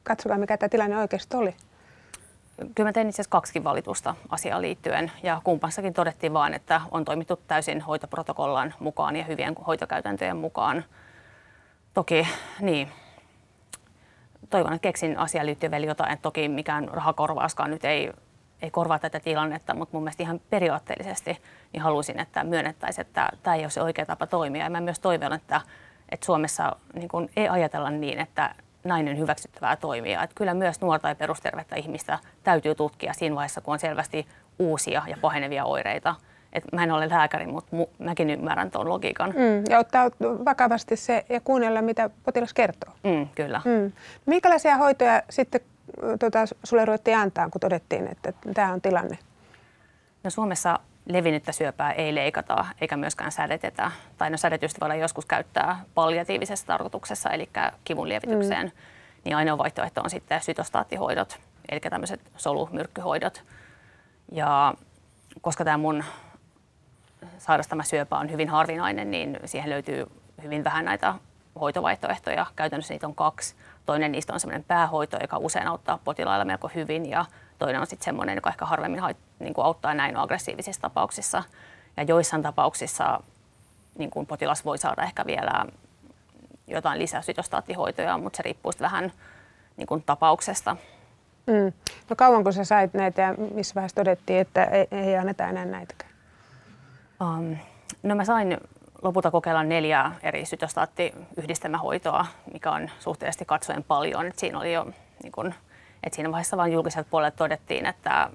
katsokaa 0.03 0.37
mikä 0.37 0.57
tämä 0.57 0.69
tilanne 0.69 0.97
oikeasti 0.97 1.37
oli? 1.37 1.55
Kyllä 2.75 2.87
mä 2.87 2.93
tein 2.93 3.09
itse 3.09 3.15
asiassa 3.15 3.31
kaksikin 3.31 3.63
valitusta 3.63 4.15
asiaan 4.29 4.61
liittyen 4.61 5.11
ja 5.23 5.41
kumpassakin 5.43 5.93
todettiin 5.93 6.33
vaan, 6.33 6.53
että 6.53 6.81
on 6.91 7.05
toimittu 7.05 7.39
täysin 7.47 7.81
hoitoprotokollan 7.81 8.73
mukaan 8.79 9.15
ja 9.15 9.23
hyvien 9.23 9.55
hoitokäytäntöjen 9.67 10.37
mukaan. 10.37 10.85
Toki 11.93 12.27
niin, 12.59 12.91
toivon, 14.49 14.73
että 14.73 14.83
keksin 14.83 15.17
asiaan 15.17 15.45
liittyen 15.45 15.71
vielä 15.71 15.85
jotain. 15.85 16.17
Toki 16.21 16.47
mikään 16.47 16.87
rahakorvauskaan 16.87 17.71
nyt 17.71 17.85
ei, 17.85 18.11
ei 18.61 18.71
korvaa 18.71 18.99
tätä 18.99 19.19
tilannetta, 19.19 19.75
mutta 19.75 19.97
mun 19.97 20.03
mielestä 20.03 20.23
ihan 20.23 20.41
periaatteellisesti 20.49 21.41
niin 21.73 21.81
halusin, 21.81 22.19
että 22.19 22.43
myönnettäisiin, 22.43 23.05
että 23.05 23.29
tämä 23.43 23.55
ei 23.55 23.63
ole 23.63 23.69
se 23.69 23.81
oikea 23.81 24.05
tapa 24.05 24.27
toimia. 24.27 24.63
Ja 24.63 24.69
mä 24.69 24.81
myös 24.81 24.99
toivon, 24.99 25.33
että, 25.33 25.61
että 26.09 26.25
Suomessa 26.25 26.75
niin 26.93 27.09
kun 27.09 27.29
ei 27.35 27.49
ajatella 27.49 27.89
niin, 27.89 28.19
että 28.19 28.55
nainen 28.83 29.17
hyväksyttävää 29.17 29.75
toimia. 29.75 30.23
Että 30.23 30.35
kyllä 30.35 30.53
myös 30.53 30.81
nuorta 30.81 31.09
ja 31.09 31.15
perustervettä 31.15 31.75
ihmistä 31.75 32.19
täytyy 32.43 32.75
tutkia 32.75 33.13
siinä 33.13 33.35
vaiheessa, 33.35 33.61
kun 33.61 33.73
on 33.73 33.79
selvästi 33.79 34.27
uusia 34.59 35.03
ja 35.07 35.17
pahenevia 35.21 35.65
oireita. 35.65 36.15
Et 36.53 36.63
mä 36.73 36.83
en 36.83 36.91
ole 36.91 37.09
lääkäri, 37.09 37.47
mutta 37.47 37.77
mu- 37.77 37.89
mäkin 37.99 38.29
ymmärrän 38.29 38.71
tuon 38.71 38.89
logiikan. 38.89 39.29
Mm, 39.29 39.63
ja 39.69 39.79
ottaa 39.79 40.09
vakavasti 40.45 40.95
se 40.95 41.25
ja 41.29 41.41
kuunnella, 41.41 41.81
mitä 41.81 42.09
potilas 42.23 42.53
kertoo. 42.53 42.93
Mm, 43.03 43.27
kyllä. 43.35 43.61
Mm. 43.65 43.91
Minkälaisia 44.25 44.77
hoitoja 44.77 45.23
sitten 45.29 45.61
tota, 46.19 46.39
sulle 46.63 46.85
ruvettiin 46.85 47.17
antaa, 47.17 47.49
kun 47.49 47.61
todettiin, 47.61 48.07
että 48.07 48.33
tämä 48.53 48.73
on 48.73 48.81
tilanne? 48.81 49.17
No 50.23 50.29
Suomessa 50.29 50.79
levinnyttä 51.05 51.51
syöpää 51.51 51.91
ei 51.91 52.15
leikata 52.15 52.65
eikä 52.81 52.97
myöskään 52.97 53.31
sädetetä. 53.31 53.91
Tai 54.17 54.29
no 54.29 54.37
sädetystä 54.37 54.79
voidaan 54.81 54.99
joskus 54.99 55.25
käyttää 55.25 55.79
palliatiivisessa 55.95 56.67
tarkoituksessa, 56.67 57.29
eli 57.29 57.49
kivun 57.83 58.09
lievitykseen. 58.09 58.65
Mm. 58.65 58.71
Niin 59.25 59.35
ainoa 59.35 59.57
vaihtoehto 59.57 60.01
on 60.01 60.09
sitten 60.09 60.41
sytostaattihoidot, 60.41 61.39
eli 61.69 61.79
tämmöiset 61.79 62.21
solumyrkkyhoidot. 62.37 63.43
Ja 64.31 64.73
koska 65.41 65.63
tämä 65.63 65.77
mun 65.77 66.03
sairastama 67.37 67.83
syöpä 67.83 68.17
on 68.17 68.31
hyvin 68.31 68.49
harvinainen, 68.49 69.11
niin 69.11 69.39
siihen 69.45 69.69
löytyy 69.69 70.05
hyvin 70.43 70.63
vähän 70.63 70.85
näitä 70.85 71.13
hoitovaihtoehtoja. 71.61 72.45
Käytännössä 72.55 72.93
niitä 72.93 73.07
on 73.07 73.15
kaksi. 73.15 73.55
Toinen 73.85 74.11
niistä 74.11 74.33
on 74.33 74.39
semmoinen 74.39 74.63
päähoito, 74.63 75.17
joka 75.21 75.37
usein 75.37 75.67
auttaa 75.67 75.99
potilailla 76.03 76.45
melko 76.45 76.71
hyvin 76.75 77.09
ja 77.09 77.25
toinen 77.59 77.81
on 77.81 77.87
sitten 77.87 78.05
semmoinen, 78.05 78.35
joka 78.35 78.49
ehkä 78.49 78.65
harvemmin 78.65 79.01
niin 79.41 79.53
kuin 79.53 79.65
auttaa 79.65 79.93
näin 79.93 80.17
aggressiivisissa 80.17 80.81
tapauksissa. 80.81 81.43
Ja 81.97 82.03
joissain 82.03 82.43
tapauksissa 82.43 83.23
niin 83.97 84.11
kuin 84.11 84.25
potilas 84.25 84.65
voi 84.65 84.77
saada 84.77 85.03
ehkä 85.03 85.25
vielä 85.25 85.65
jotain 86.67 86.99
lisäsytostaattihoitoja, 86.99 88.17
mutta 88.17 88.37
se 88.37 88.43
riippuu 88.43 88.71
vähän 88.81 89.11
niin 89.77 89.87
kuin 89.87 90.03
tapauksesta. 90.03 90.77
Mm. 91.47 91.73
No 92.09 92.15
kauanko 92.15 92.51
sä 92.51 92.63
sait 92.63 92.93
näitä 92.93 93.21
ja 93.21 93.35
missä 93.53 93.75
vaiheessa 93.75 93.95
todettiin, 93.95 94.39
että 94.39 94.63
ei, 94.63 94.87
ei 94.91 95.17
anneta 95.17 95.47
enää 95.47 95.65
näitäkään? 95.65 96.11
Um, 97.21 97.57
no 98.03 98.15
mä 98.15 98.25
sain 98.25 98.57
lopulta 99.01 99.31
kokeilla 99.31 99.63
neljä 99.63 100.11
eri 100.23 100.45
sytostaattiyhdistelmähoitoa, 100.45 102.25
mikä 102.53 102.71
on 102.71 102.89
suhteellisesti 102.99 103.45
katsoen 103.45 103.83
paljon. 103.83 104.27
Et 104.27 104.39
siinä 104.39 104.59
oli 104.59 104.73
jo 104.73 104.87
niin 105.23 105.31
kun, 105.31 105.53
et 106.03 106.13
siinä 106.13 106.31
vaiheessa 106.31 106.57
vain 106.57 106.73
julkiselta 106.73 107.09
puolelta 107.09 107.37
todettiin, 107.37 107.85
että 107.85 108.29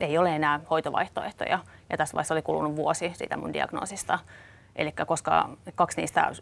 ei 0.00 0.18
ole 0.18 0.36
enää 0.36 0.60
hoitovaihtoehtoja. 0.70 1.58
Ja 1.90 1.96
tässä 1.96 2.14
vaiheessa 2.14 2.34
oli 2.34 2.42
kulunut 2.42 2.76
vuosi 2.76 3.12
siitä 3.14 3.36
mun 3.36 3.52
diagnoosista. 3.52 4.18
Eli 4.76 4.92
koska 5.06 5.50
kaksi 5.74 6.00
niistä 6.00 6.32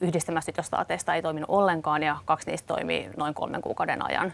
yhdistelmäsytostaateista 0.00 1.14
ei 1.14 1.22
toiminut 1.22 1.50
ollenkaan 1.50 2.02
ja 2.02 2.16
kaksi 2.24 2.50
niistä 2.50 2.66
toimii 2.66 3.10
noin 3.16 3.34
kolmen 3.34 3.60
kuukauden 3.60 4.06
ajan. 4.06 4.32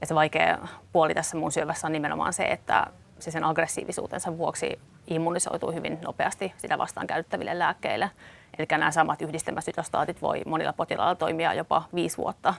Ja 0.00 0.06
se 0.06 0.14
vaikea 0.14 0.58
puoli 0.92 1.14
tässä 1.14 1.36
mun 1.36 1.52
syövässä 1.52 1.86
on 1.86 1.92
nimenomaan 1.92 2.32
se, 2.32 2.44
että 2.44 2.86
se 3.18 3.30
sen 3.30 3.44
aggressiivisuutensa 3.44 4.38
vuoksi 4.38 4.78
immunisoituu 5.06 5.72
hyvin 5.72 5.98
nopeasti 6.02 6.52
sitä 6.56 6.78
vastaan 6.78 7.06
käyttäville 7.06 7.58
lääkkeille. 7.58 8.10
Eli 8.58 8.66
nämä 8.70 8.90
samat 8.90 9.22
yhdistelmäsytostaatit 9.22 10.22
voi 10.22 10.42
monilla 10.46 10.72
potilailla 10.72 11.14
toimia 11.14 11.54
jopa 11.54 11.82
viisi 11.94 12.16
vuotta. 12.16 12.54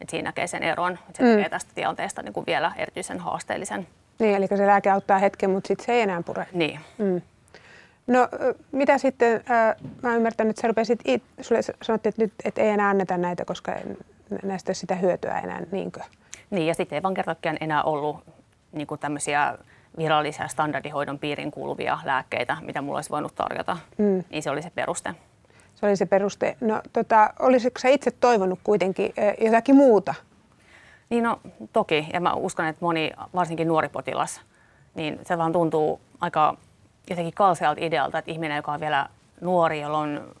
Et 0.00 0.10
siinä 0.10 0.28
näkee 0.28 0.46
sen 0.46 0.62
eron. 0.62 0.98
Se 1.14 1.22
mm. 1.22 1.28
tekee 1.28 1.48
tästä 1.48 1.72
tilanteesta 1.74 2.22
niin 2.22 2.32
kuin 2.32 2.46
vielä 2.46 2.72
erityisen 2.76 3.18
haasteellisen. 3.18 3.86
Niin, 4.18 4.34
eli 4.34 4.46
se 4.46 4.66
lääke 4.66 4.90
auttaa 4.90 5.18
hetken, 5.18 5.50
mutta 5.50 5.68
sitten 5.68 5.86
se 5.86 5.92
ei 5.92 6.00
enää 6.00 6.22
pure. 6.22 6.46
Niin. 6.52 6.80
Mm. 6.98 7.20
No 8.06 8.28
mitä 8.72 8.98
sitten, 8.98 9.44
äh, 9.50 9.76
mä 10.02 10.16
ymmärtänyt, 10.16 10.50
että 10.50 10.62
sä 10.62 10.68
rupesit, 10.68 11.00
it, 11.04 11.22
sulle 11.40 11.60
sanottiin, 11.82 12.10
että 12.10 12.22
nyt 12.22 12.32
et 12.44 12.58
ei 12.58 12.68
enää 12.68 12.88
anneta 12.88 13.16
näitä, 13.16 13.44
koska 13.44 13.72
näistä 14.42 14.70
ei 14.70 14.74
sitä 14.74 14.94
hyötyä 14.94 15.38
enää, 15.38 15.62
niinkö? 15.72 16.00
Niin, 16.50 16.66
ja 16.66 16.74
sitten 16.74 16.96
ei 16.96 17.02
vaan 17.02 17.14
kertakaan 17.14 17.56
enää 17.60 17.82
ollut 17.82 18.24
niin 18.72 18.86
kuin 18.86 19.00
tämmöisiä 19.00 19.58
virallisia 19.98 20.48
standardihoidon 20.48 21.18
piirin 21.18 21.50
kuuluvia 21.50 21.98
lääkkeitä, 22.04 22.56
mitä 22.60 22.82
mulla 22.82 22.98
olisi 22.98 23.10
voinut 23.10 23.34
tarjota. 23.34 23.76
Mm. 23.98 24.24
Niin 24.30 24.42
se 24.42 24.50
oli 24.50 24.62
se 24.62 24.70
peruste. 24.74 25.14
Se 25.74 25.86
oli 25.86 25.96
se 25.96 26.06
peruste. 26.06 26.56
No 26.60 26.82
tota, 26.92 27.30
olisitko 27.38 27.80
sä 27.80 27.88
itse 27.88 28.10
toivonut 28.10 28.58
kuitenkin 28.64 29.14
jotakin 29.40 29.76
muuta? 29.76 30.14
Niin 31.10 31.24
no 31.24 31.40
toki, 31.72 32.06
ja 32.12 32.20
mä 32.20 32.34
uskon, 32.34 32.66
että 32.66 32.84
moni, 32.84 33.10
varsinkin 33.34 33.68
nuori 33.68 33.88
potilas, 33.88 34.40
niin 34.94 35.18
se 35.22 35.38
vaan 35.38 35.52
tuntuu 35.52 36.00
aika 36.20 36.56
jotenkin 37.10 37.34
kalsealta 37.34 37.84
idealta, 37.84 38.18
että 38.18 38.30
ihminen, 38.30 38.56
joka 38.56 38.72
on 38.72 38.80
vielä 38.80 39.08
nuori, 39.40 39.80
jolla 39.80 39.98
on 39.98 40.34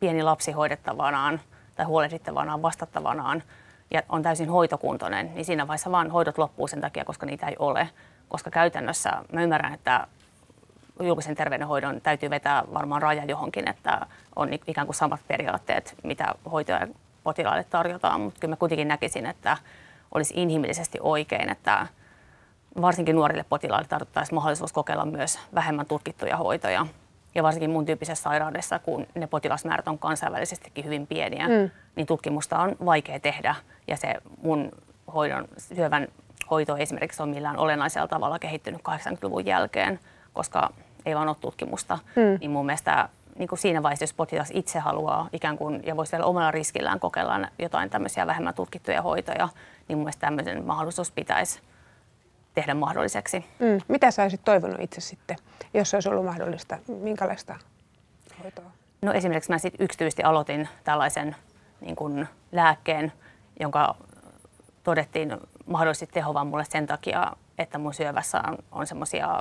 pieni 0.00 0.22
lapsi 0.22 0.52
hoidettavanaan 0.52 1.40
tai 1.76 1.86
huolehdittavanaan, 1.86 2.62
vastattavanaan 2.62 3.42
ja 3.90 4.02
on 4.08 4.22
täysin 4.22 4.48
hoitokuntoinen, 4.48 5.34
niin 5.34 5.44
siinä 5.44 5.66
vaiheessa 5.66 5.92
vaan 5.92 6.10
hoidot 6.10 6.38
loppuu 6.38 6.68
sen 6.68 6.80
takia, 6.80 7.04
koska 7.04 7.26
niitä 7.26 7.46
ei 7.46 7.56
ole. 7.58 7.88
Koska 8.28 8.50
käytännössä 8.50 9.12
mä 9.32 9.42
ymmärrän, 9.42 9.74
että 9.74 10.06
julkisen 11.00 11.34
terveydenhoidon 11.34 12.00
täytyy 12.00 12.30
vetää 12.30 12.64
varmaan 12.74 13.02
raja 13.02 13.24
johonkin, 13.24 13.68
että 13.68 14.06
on 14.36 14.52
ikään 14.52 14.86
kuin 14.86 14.94
samat 14.94 15.20
periaatteet, 15.28 15.94
mitä 16.02 16.34
hoitoja 16.50 16.86
potilaille 17.24 17.64
tarjotaan, 17.64 18.20
mutta 18.20 18.40
kyllä 18.40 18.52
mä 18.52 18.56
kuitenkin 18.56 18.88
näkisin, 18.88 19.26
että 19.26 19.56
olisi 20.14 20.34
inhimillisesti 20.36 20.98
oikein, 21.02 21.50
että 21.50 21.86
varsinkin 22.80 23.16
nuorille 23.16 23.44
potilaille 23.48 23.88
tarvittaisiin 23.88 24.34
mahdollisuus 24.34 24.72
kokeilla 24.72 25.06
myös 25.06 25.38
vähemmän 25.54 25.86
tutkittuja 25.86 26.36
hoitoja. 26.36 26.86
Ja 27.34 27.42
varsinkin 27.42 27.70
mun 27.70 27.86
tyyppisessä 27.86 28.22
sairaudessa, 28.22 28.78
kun 28.78 29.06
ne 29.14 29.26
potilasmäärät 29.26 29.88
on 29.88 29.98
kansainvälisestikin 29.98 30.84
hyvin 30.84 31.06
pieniä, 31.06 31.48
mm. 31.48 31.70
niin 31.96 32.06
tutkimusta 32.06 32.58
on 32.58 32.76
vaikea 32.84 33.20
tehdä. 33.20 33.54
Ja 33.88 33.96
se 33.96 34.14
mun 34.42 34.70
hoidon, 35.14 35.48
syövän 35.58 36.08
hoito 36.50 36.76
esimerkiksi 36.76 37.22
on 37.22 37.28
millään 37.28 37.56
olennaisella 37.56 38.08
tavalla 38.08 38.38
kehittynyt 38.38 38.80
80-luvun 38.88 39.46
jälkeen, 39.46 40.00
koska 40.32 40.70
ei 41.06 41.14
vaan 41.14 41.28
ole 41.28 41.36
tutkimusta. 41.40 41.98
Mm. 42.16 42.38
Niin 42.40 42.50
mun 42.50 42.66
mielestä 42.66 43.08
niin 43.38 43.48
kuin 43.48 43.58
siinä 43.58 43.82
vaiheessa, 43.82 44.02
jos 44.02 44.12
potilas 44.12 44.50
itse 44.54 44.78
haluaa 44.78 45.28
ikään 45.32 45.58
kuin, 45.58 45.82
ja 45.86 45.96
voisi 45.96 46.12
vielä 46.12 46.24
omalla 46.24 46.50
riskillään 46.50 47.00
kokeilla 47.00 47.40
jotain 47.58 47.90
tämmöisiä 47.90 48.26
vähemmän 48.26 48.54
tutkittuja 48.54 49.02
hoitoja, 49.02 49.48
niin 49.88 49.98
mun 49.98 50.10
tämmöisen 50.18 50.66
mahdollisuus 50.66 51.10
pitäisi 51.10 51.60
tehdä 52.54 52.74
mahdolliseksi. 52.74 53.44
Mm. 53.58 53.80
Mitä 53.88 54.10
sä 54.10 54.22
olisit 54.22 54.44
toivonut 54.44 54.80
itse 54.80 55.00
sitten, 55.00 55.36
jos 55.74 55.90
se 55.90 55.96
olisi 55.96 56.08
ollut 56.08 56.24
mahdollista? 56.24 56.78
Minkälaista 56.88 57.56
hoitoa? 58.42 58.70
No 59.02 59.12
esimerkiksi 59.12 59.50
mä 59.50 59.58
sitten 59.58 59.84
yksityisesti 59.84 60.22
aloitin 60.22 60.68
tällaisen 60.84 61.36
niin 61.80 61.96
kuin 61.96 62.28
lääkkeen, 62.52 63.12
jonka 63.60 63.94
todettiin 64.84 65.36
mahdollisesti 65.66 66.14
tehovan 66.14 66.46
mulle 66.46 66.64
sen 66.64 66.86
takia, 66.86 67.32
että 67.58 67.78
mun 67.78 67.94
syövässä 67.94 68.40
on, 68.48 68.58
on 68.72 68.86
semmoisia 68.86 69.40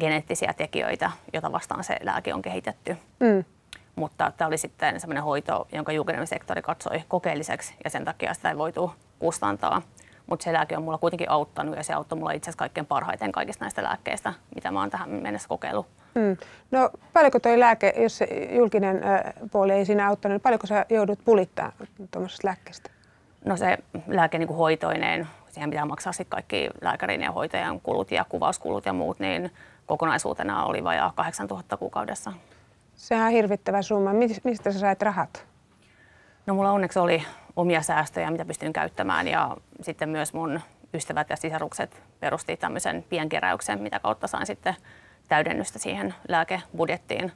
geneettisiä 0.00 0.54
tekijöitä, 0.56 1.10
joita 1.32 1.52
vastaan 1.52 1.84
se 1.84 1.96
lääke 2.02 2.34
on 2.34 2.42
kehitetty. 2.42 2.96
Mm. 3.20 3.44
Mutta 3.96 4.32
tämä 4.36 4.48
oli 4.48 4.58
sitten 4.58 5.00
semmoinen 5.00 5.24
hoito, 5.24 5.68
jonka 5.72 5.92
julkinen 5.92 6.26
sektori 6.26 6.62
katsoi 6.62 7.02
kokeelliseksi 7.08 7.74
ja 7.84 7.90
sen 7.90 8.04
takia 8.04 8.34
sitä 8.34 8.50
ei 8.50 8.58
voitu 8.58 8.92
kustantaa. 9.22 9.82
Mutta 10.26 10.44
se 10.44 10.52
lääke 10.52 10.76
on 10.76 10.82
mulla 10.82 10.98
kuitenkin 10.98 11.30
auttanut 11.30 11.76
ja 11.76 11.84
se 11.84 11.92
auttoi 11.92 12.18
mulla 12.18 12.32
itse 12.32 12.50
asiassa 12.50 12.58
kaikkein 12.58 12.86
parhaiten 12.86 13.32
kaikista 13.32 13.64
näistä 13.64 13.82
lääkkeistä, 13.82 14.32
mitä 14.54 14.70
mä 14.70 14.80
oon 14.80 14.90
tähän 14.90 15.10
mennessä 15.10 15.48
kokeillut. 15.48 15.86
Mm. 16.14 16.36
No 16.70 16.90
paljonko 17.12 17.40
toi 17.40 17.60
lääke, 17.60 17.94
jos 17.96 18.18
se 18.18 18.26
julkinen 18.50 19.00
puoli 19.52 19.72
ei 19.72 19.84
siinä 19.84 20.08
auttanut, 20.08 20.34
niin 20.34 20.40
paljonko 20.40 20.66
sä 20.66 20.86
joudut 20.88 21.18
pulittaa 21.24 21.72
tuommoisesta 22.10 22.48
lääkkeestä? 22.48 22.90
No 23.44 23.56
se 23.56 23.78
lääke 24.06 24.38
niin 24.38 24.46
kuin 24.46 24.56
hoitoineen, 24.56 25.28
siihen 25.50 25.70
pitää 25.70 25.84
maksaa 25.84 26.12
sitten 26.12 26.30
kaikki 26.36 26.70
lääkärin 26.80 27.22
ja 27.22 27.32
hoitajan 27.32 27.80
kulut 27.80 28.10
ja 28.10 28.24
kuvauskulut 28.28 28.86
ja 28.86 28.92
muut, 28.92 29.20
niin 29.20 29.50
kokonaisuutena 29.86 30.64
oli 30.64 30.84
vajaa 30.84 31.12
8000 31.14 31.76
kuukaudessa. 31.76 32.32
Sehän 32.94 33.26
on 33.26 33.32
hirvittävä 33.32 33.82
summa. 33.82 34.10
Mistä 34.44 34.72
sä 34.72 34.78
sait 34.78 35.02
rahat? 35.02 35.46
No 36.46 36.54
mulla 36.54 36.72
onneksi 36.72 36.98
oli 36.98 37.24
omia 37.56 37.82
säästöjä, 37.82 38.30
mitä 38.30 38.44
pystyn 38.44 38.72
käyttämään 38.72 39.28
ja 39.28 39.56
sitten 39.80 40.08
myös 40.08 40.34
mun 40.34 40.60
ystävät 40.94 41.30
ja 41.30 41.36
sisarukset 41.36 42.02
perusti 42.20 42.56
tämmöisen 42.56 43.04
pienkeräyksen, 43.08 43.82
mitä 43.82 43.98
kautta 44.00 44.26
sain 44.26 44.46
sitten 44.46 44.76
täydennystä 45.28 45.78
siihen 45.78 46.14
lääkebudjettiin. 46.28 47.32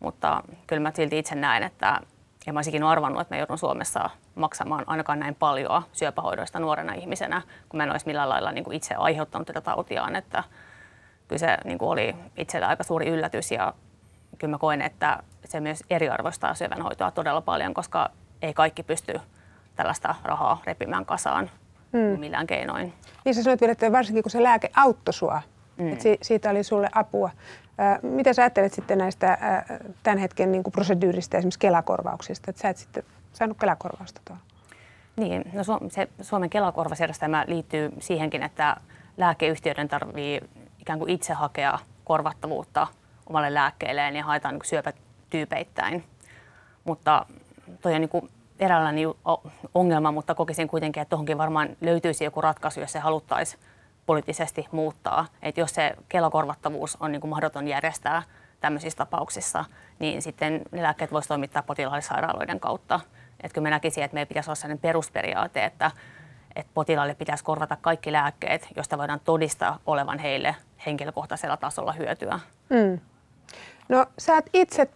Mutta 0.00 0.42
kyllä 0.66 0.82
mä 0.82 0.92
silti 0.94 1.18
itse 1.18 1.34
näen, 1.34 1.62
että 1.62 2.00
ja 2.46 2.52
mä 2.52 2.58
olisinkin 2.58 2.82
arvannut, 2.82 3.20
että 3.20 3.34
mä 3.34 3.38
joudun 3.38 3.58
Suomessa 3.58 4.10
maksamaan 4.34 4.84
ainakaan 4.86 5.20
näin 5.20 5.34
paljon 5.34 5.82
syöpähoidoista 5.92 6.58
nuorena 6.58 6.92
ihmisenä, 6.92 7.42
kun 7.68 7.78
mä 7.78 7.84
en 7.84 7.90
olisi 7.90 8.06
millään 8.06 8.28
lailla 8.28 8.52
niin 8.52 8.64
kuin 8.64 8.76
itse 8.76 8.94
aiheuttanut 8.94 9.46
tätä 9.46 9.60
tautiaan. 9.60 10.16
Että 10.16 10.44
kyllä 11.28 11.40
se 11.40 11.58
niin 11.64 11.78
kuin 11.78 11.88
oli 11.88 12.16
itselle 12.36 12.66
aika 12.66 12.84
suuri 12.84 13.08
yllätys 13.08 13.50
ja 13.50 13.74
kyllä 14.38 14.50
mä 14.50 14.58
koen, 14.58 14.82
että 14.82 15.22
se 15.44 15.60
myös 15.60 15.84
eriarvoistaa 15.90 16.54
syövänhoitoa 16.54 17.10
todella 17.10 17.40
paljon, 17.40 17.74
koska 17.74 18.10
ei 18.42 18.54
kaikki 18.54 18.82
pysty 18.82 19.20
tällaista 19.76 20.14
rahaa 20.24 20.62
repimään 20.66 21.06
kasaan 21.06 21.50
hmm. 21.92 22.20
millään 22.20 22.46
keinoin. 22.46 22.92
Niin 23.24 23.34
sä 23.34 23.42
sanoit 23.42 23.60
vielä, 23.60 23.72
että 23.72 23.92
varsinkin 23.92 24.22
kun 24.22 24.30
se 24.30 24.42
lääke 24.42 24.70
auttoi 24.76 25.14
sua, 25.14 25.42
mm. 25.76 25.92
että 25.92 26.04
siitä 26.22 26.50
oli 26.50 26.62
sulle 26.62 26.88
apua. 26.92 27.30
Mitä 28.02 28.32
sä 28.32 28.42
ajattelet 28.42 28.72
sitten 28.72 28.98
näistä 28.98 29.38
tämän 30.02 30.18
hetken 30.18 30.52
niin 30.52 30.62
kuin 30.62 30.72
proseduurista, 30.72 31.36
esimerkiksi 31.36 31.58
Kelakorvauksista, 31.58 32.50
että 32.50 32.62
sä 32.62 32.68
et 32.68 32.76
sitten 32.76 33.02
saanut 33.32 33.58
Kelakorvausta 33.60 34.20
tuolla? 34.24 34.42
Niin, 35.16 35.44
no 35.52 35.62
se 35.88 36.08
Suomen 36.20 36.50
Kelakorvausjärjestelmä 36.50 37.44
liittyy 37.46 37.92
siihenkin, 38.00 38.42
että 38.42 38.76
lääkeyhtiöiden 39.16 39.88
tarvii 39.88 40.40
ikään 40.80 40.98
kuin 40.98 41.10
itse 41.10 41.32
hakea 41.32 41.78
korvattavuutta 42.04 42.86
omalle 43.26 43.54
lääkkeelleen 43.54 44.16
ja 44.16 44.24
haetaan 44.24 44.54
niin 44.54 44.64
syöpätyypeittäin. 44.64 46.04
Mutta 46.84 47.26
toi 47.82 47.94
on 47.94 48.00
niin 48.00 48.30
eräänlainen 48.60 49.08
ongelma, 49.74 50.12
mutta 50.12 50.34
kokisin 50.34 50.68
kuitenkin, 50.68 51.00
että 51.00 51.10
tuohonkin 51.10 51.38
varmaan 51.38 51.68
löytyisi 51.80 52.24
joku 52.24 52.40
ratkaisu, 52.40 52.80
jos 52.80 52.92
se 52.92 52.98
haluttaisiin 52.98 53.62
poliittisesti 54.06 54.66
muuttaa. 54.72 55.26
Että 55.42 55.60
jos 55.60 55.74
se 55.74 55.96
kelokorvattavuus 56.08 56.96
on 57.00 57.12
niin 57.12 57.20
kuin 57.20 57.30
mahdoton 57.30 57.68
järjestää 57.68 58.22
tämmöisissä 58.60 58.98
tapauksissa, 58.98 59.64
niin 59.98 60.22
sitten 60.22 60.62
ne 60.70 60.82
lääkkeet 60.82 61.12
voisi 61.12 61.28
toimittaa 61.28 61.62
potilaille 61.62 62.02
sairaaloiden 62.02 62.60
kautta. 62.60 63.00
Että 63.40 63.54
kyllä 63.54 63.66
mä 63.66 63.70
näkisin, 63.70 64.04
että 64.04 64.14
meidän 64.14 64.28
pitäisi 64.28 64.50
olla 64.50 64.54
sellainen 64.54 64.78
perusperiaate, 64.78 65.64
että, 65.64 65.90
että 66.56 66.70
potilaille 66.74 67.14
pitäisi 67.14 67.44
korvata 67.44 67.76
kaikki 67.80 68.12
lääkkeet, 68.12 68.68
joista 68.76 68.98
voidaan 68.98 69.20
todistaa 69.24 69.78
olevan 69.86 70.18
heille 70.18 70.56
henkilökohtaisella 70.86 71.56
tasolla 71.56 71.92
hyötyä. 71.92 72.40
Mm. 72.68 73.00
No 73.88 74.06
sä 74.18 74.34
oot 74.34 74.46
itse 74.52 74.90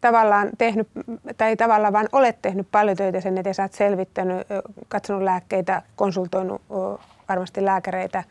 tavallaan 0.00 0.50
tehnyt, 0.58 0.88
tai 1.36 1.56
tavallaan 1.56 1.92
vaan 1.92 2.08
olet 2.12 2.42
tehnyt 2.42 2.68
paljon 2.72 2.96
töitä 2.96 3.20
sen 3.20 3.38
eteen, 3.38 3.54
sä 3.54 3.62
oot 3.62 3.72
selvittänyt, 3.72 4.46
katsonut 4.88 5.22
lääkkeitä, 5.22 5.82
konsultoinut 5.96 6.62
varmasti 7.28 7.64
lääkäreitä 7.64 8.24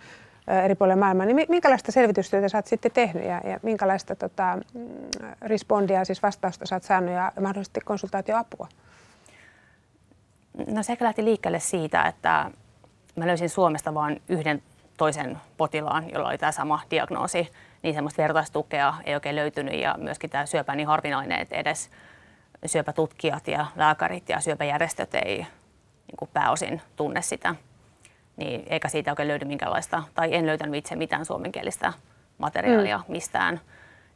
eri 0.66 0.76
puolilla 0.76 1.00
maailmaa, 1.00 1.26
niin 1.26 1.46
minkälaista 1.50 1.92
selvitystyötä 1.92 2.50
sä 2.50 2.58
oot 2.58 2.68
sitten 2.68 2.92
tehnyt 2.92 3.24
ja, 3.24 3.42
ja 3.50 3.60
minkälaista 3.64 4.16
tota, 4.16 4.58
mm, 4.74 4.86
respondia, 5.42 6.06
siis 6.06 6.24
vastausta 6.24 6.66
sä 6.66 6.76
oot 6.76 6.84
saanut 6.84 7.12
ja 7.12 7.32
mahdollisesti 7.42 7.80
konsultaatioapua? 7.82 8.68
No 10.68 10.84
se 10.84 10.98
lähti 11.00 11.26
liikkeelle 11.26 11.60
siitä, 11.60 12.04
että 12.04 12.52
mä 13.16 13.28
löysin 13.28 13.50
Suomesta 13.50 13.94
vain 13.94 14.22
yhden 14.30 14.62
toisen 14.98 15.38
potilaan, 15.58 16.10
jolla 16.12 16.30
oli 16.30 16.38
tämä 16.38 16.52
sama 16.52 16.82
diagnoosi, 16.92 17.52
niin 17.86 17.96
semmoista 17.96 18.22
vertaistukea 18.22 18.94
ei 19.04 19.14
oikein 19.14 19.36
löytynyt 19.36 19.80
ja 19.80 19.96
myöskin 19.98 20.30
tämä 20.30 20.46
syöpä 20.46 20.76
niin 20.76 20.88
harvinainen, 20.88 21.42
että 21.42 21.56
edes 21.56 21.90
syöpätutkijat 22.66 23.48
ja 23.48 23.66
lääkärit 23.76 24.30
ja 24.30 24.40
syöpäjärjestöt 24.40 25.16
ei 25.16 25.38
niin 26.08 26.18
kuin 26.20 26.30
pääosin 26.34 26.82
tunne 26.96 27.22
sitä 27.22 27.56
niin 28.38 28.64
eikä 28.70 28.88
siitä 28.88 29.12
oikein 29.12 29.28
löydy 29.28 29.46
minkäänlaista, 29.46 30.04
tai 30.16 30.36
en 30.36 30.46
löytänyt 30.46 30.76
itse 30.76 30.96
mitään 30.96 31.26
suomenkielistä 31.26 31.94
materiaalia 32.38 32.98
mm. 32.98 33.04
mistään, 33.08 33.60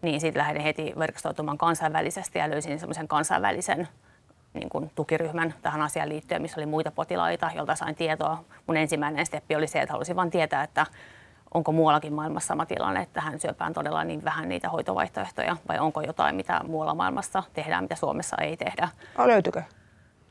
niin 0.01 0.21
sitten 0.21 0.39
lähdin 0.41 0.61
heti 0.61 0.93
verkostoitumaan 0.99 1.57
kansainvälisesti 1.57 2.39
ja 2.39 2.49
löysin 2.49 2.79
semmoisen 2.79 3.07
kansainvälisen 3.07 3.87
niin 4.53 4.69
kuin 4.69 4.91
tukiryhmän 4.95 5.53
tähän 5.61 5.81
asiaan 5.81 6.09
liittyen, 6.09 6.41
missä 6.41 6.59
oli 6.59 6.65
muita 6.65 6.91
potilaita, 6.91 7.51
joilta 7.55 7.75
sain 7.75 7.95
tietoa. 7.95 8.43
Mun 8.67 8.77
ensimmäinen 8.77 9.25
steppi 9.25 9.55
oli 9.55 9.67
se, 9.67 9.81
että 9.81 9.93
halusin 9.93 10.15
vain 10.15 10.31
tietää, 10.31 10.63
että 10.63 10.85
onko 11.53 11.71
muuallakin 11.71 12.13
maailmassa 12.13 12.47
sama 12.47 12.65
tilanne, 12.65 13.01
että 13.01 13.13
tähän 13.13 13.39
syöpään 13.39 13.73
todella 13.73 14.03
niin 14.03 14.23
vähän 14.23 14.49
niitä 14.49 14.69
hoitovaihtoehtoja, 14.69 15.57
vai 15.67 15.79
onko 15.79 16.01
jotain, 16.01 16.35
mitä 16.35 16.61
muualla 16.67 16.95
maailmassa 16.95 17.43
tehdään, 17.53 17.83
mitä 17.83 17.95
Suomessa 17.95 18.37
ei 18.41 18.57
tehdä. 18.57 18.89
Löytyykö? 19.17 19.63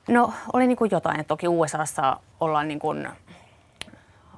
No, 0.09 0.33
oli 0.53 0.67
niin 0.67 0.77
kuin 0.77 0.91
jotain. 0.93 1.25
Toki 1.25 1.49
USAssa 1.49 2.17
ollaan 2.41 2.69
niin 2.69 2.79
kuin 2.79 3.09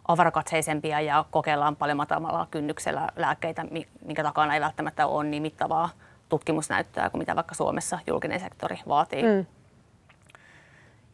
avarakatseisempia 0.08 1.00
ja 1.00 1.24
kokeillaan 1.30 1.76
paljon 1.76 1.96
matalalla 1.96 2.46
kynnyksellä 2.50 3.08
lääkkeitä, 3.16 3.64
minkä 4.04 4.22
takana 4.22 4.54
ei 4.54 4.60
välttämättä 4.60 5.06
ole 5.06 5.24
niin 5.24 5.42
mittavaa 5.42 5.90
tutkimusnäyttöä 6.28 7.10
kuin 7.10 7.18
mitä 7.18 7.36
vaikka 7.36 7.54
Suomessa 7.54 7.98
julkinen 8.06 8.40
sektori 8.40 8.80
vaatii. 8.88 9.22
Mm. 9.22 9.46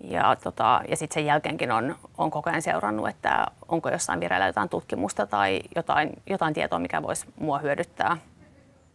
Ja, 0.01 0.37
tota, 0.37 0.81
ja 0.89 0.97
sitten 0.97 1.15
sen 1.15 1.27
jälkeenkin 1.27 1.73
on, 1.73 1.97
on 2.19 2.31
koko 2.31 2.51
ajan 2.51 2.63
seurannut, 2.63 3.09
että 3.09 3.47
onko 3.69 3.91
jossain 3.91 4.21
vireillä 4.21 4.47
jotain 4.47 4.69
tutkimusta 4.69 5.27
tai 5.27 5.61
jotain, 5.77 6.23
jotain 6.27 6.55
tietoa, 6.55 6.79
mikä 6.79 7.03
voisi 7.03 7.27
mua 7.41 7.59
hyödyttää. 7.59 8.17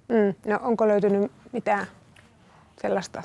Mm. 0.07 0.51
No 0.51 0.59
onko 0.61 0.87
löytynyt 0.87 1.31
mitään 1.51 1.87
sellaista? 2.81 3.23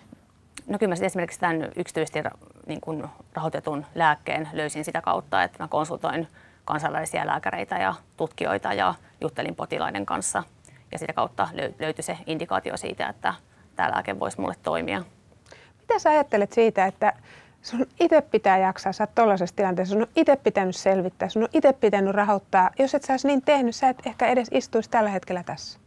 No 0.67 0.79
kyllä 0.79 0.95
mä 0.95 1.07
esimerkiksi 1.07 1.41
tämän 1.41 1.69
yksityisesti 1.77 2.23
niin 2.67 2.81
kun 2.81 3.09
rahoitetun 3.35 3.87
lääkkeen 3.95 4.49
löysin 4.53 4.85
sitä 4.85 5.01
kautta, 5.01 5.43
että 5.43 5.63
mä 5.65 5.69
konsultoin 5.69 6.29
kansainvälisiä 6.65 7.27
lääkäreitä 7.27 7.79
ja 7.79 7.95
tutkijoita 8.17 8.73
ja 8.73 8.95
juttelin 9.21 9.55
potilaiden 9.55 10.07
kanssa. 10.07 10.43
Ja 10.93 10.99
sitä 10.99 11.13
kautta 11.13 11.49
löytyi 11.79 12.03
se 12.03 12.19
indikaatio 12.27 12.77
siitä, 12.77 13.09
että 13.09 13.35
tämä 13.77 13.91
lääke 13.91 14.21
voisi 14.21 14.41
mulle 14.41 14.55
toimia. 14.63 15.03
Mitä 15.81 15.99
sä 15.99 16.11
ajattelet 16.11 16.53
siitä, 16.53 16.87
että 16.87 17.13
sun 17.67 17.87
itse 18.01 18.21
pitää 18.21 18.59
jaksaa, 18.59 18.93
sä 18.93 19.03
oot 19.03 19.15
tuollaisessa 19.15 19.57
tilanteessa, 19.57 19.93
sun 19.93 20.03
on 20.03 20.09
itse 20.17 20.37
pitänyt 20.37 20.77
selvittää, 20.77 21.29
sun 21.29 21.43
on 21.43 21.49
itse 21.53 21.73
pitänyt 21.73 22.15
rahoittaa. 22.15 22.71
Jos 22.79 22.95
et 22.95 23.03
sä 23.03 23.13
olisi 23.13 23.27
niin 23.27 23.43
tehnyt, 23.43 23.77
sä 23.77 23.89
et 23.89 24.07
ehkä 24.07 24.27
edes 24.27 24.49
istuisi 24.51 24.91
tällä 24.91 25.11
hetkellä 25.11 25.43
tässä. 25.43 25.79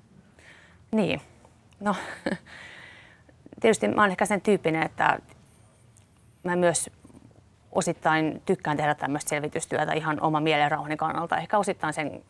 Niin, 0.91 1.21
no 1.79 1.95
tietysti 3.61 3.87
mä 3.87 4.01
oon 4.01 4.11
ehkä 4.11 4.25
sen 4.25 4.41
tyyppinen, 4.41 4.83
että 4.83 5.19
mä 6.43 6.55
myös 6.55 6.89
osittain 7.71 8.41
tykkään 8.45 8.77
tehdä 8.77 8.95
tämmöistä 8.95 9.29
selvitystyötä 9.29 9.93
ihan 9.93 10.21
oma 10.21 10.39
mielenrauhani 10.39 10.97
kannalta. 10.97 11.37
Ehkä 11.37 11.57
osittain 11.57 11.93
sen 11.93 12.23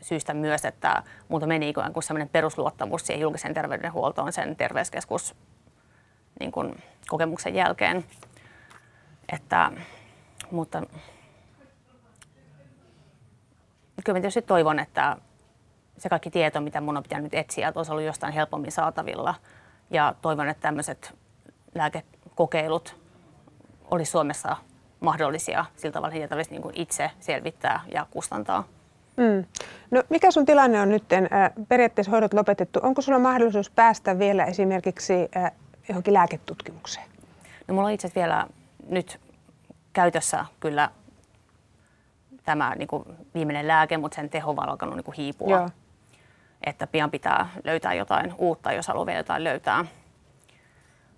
syystä 0.00 0.34
myös, 0.34 0.64
että 0.64 1.02
muuta 1.28 1.46
meni 1.46 1.68
ikään 1.68 1.92
kuin 1.92 2.02
semmoinen 2.02 2.28
perusluottamus 2.28 3.06
siihen 3.06 3.20
julkisen 3.20 3.54
terveydenhuoltoon 3.54 4.32
sen 4.32 4.56
terveyskeskus 4.56 5.34
niin 6.40 6.52
kuin, 6.52 6.82
kokemuksen 7.08 7.54
jälkeen. 7.54 8.04
Että, 9.32 9.70
mutta 10.50 10.82
kyllä 14.04 14.18
mä 14.18 14.20
tietysti 14.20 14.42
toivon, 14.42 14.78
että 14.78 15.16
se 15.98 16.08
kaikki 16.08 16.30
tieto, 16.30 16.60
mitä 16.60 16.80
mun 16.80 16.96
on 16.96 17.02
pitänyt 17.02 17.34
etsiä, 17.34 17.68
että 17.68 17.80
olisi 17.80 17.92
ollut 17.92 18.04
jostain 18.04 18.32
helpommin 18.32 18.72
saatavilla. 18.72 19.34
Ja 19.90 20.14
toivon, 20.22 20.48
että 20.48 20.62
tämmöiset 20.62 21.14
lääkekokeilut 21.74 22.96
olisi 23.90 24.10
Suomessa 24.10 24.56
mahdollisia 25.00 25.64
sillä 25.76 25.92
tavalla, 25.92 26.14
että 26.14 26.36
niitä 26.36 26.50
niin 26.50 26.62
kuin 26.62 26.74
itse 26.76 27.10
selvittää 27.20 27.80
ja 27.92 28.06
kustantaa. 28.10 28.64
Mm. 29.16 29.44
No, 29.90 30.02
mikä 30.08 30.30
sun 30.30 30.46
tilanne 30.46 30.80
on 30.80 30.88
nyt? 30.88 31.12
Äh, 31.12 31.50
periaatteessa 31.68 32.10
hoidot 32.10 32.34
lopetettu. 32.34 32.80
Onko 32.82 33.02
sulla 33.02 33.18
mahdollisuus 33.18 33.70
päästä 33.70 34.18
vielä 34.18 34.44
esimerkiksi 34.44 35.28
äh, 35.36 35.52
johonkin 35.88 36.14
lääketutkimukseen? 36.14 37.06
No, 37.68 37.74
mulla 37.74 37.88
on 37.88 37.94
itse 37.94 38.10
vielä 38.14 38.46
nyt 38.88 39.20
käytössä 39.92 40.46
kyllä 40.60 40.90
tämä 42.44 42.74
niin 42.74 42.88
kuin 42.88 43.04
viimeinen 43.34 43.68
lääke, 43.68 43.98
mutta 43.98 44.16
sen 44.16 44.30
teho 44.30 44.50
on 44.50 44.68
alkanut 44.68 44.94
niin 44.94 45.04
kuin 45.04 45.16
hiipua. 45.16 45.56
Joo. 45.56 45.68
Että 46.66 46.86
pian 46.86 47.10
pitää 47.10 47.48
löytää 47.64 47.94
jotain 47.94 48.34
uutta, 48.38 48.72
jos 48.72 48.88
haluaa 48.88 49.06
vielä 49.06 49.18
jotain 49.18 49.44
löytää. 49.44 49.84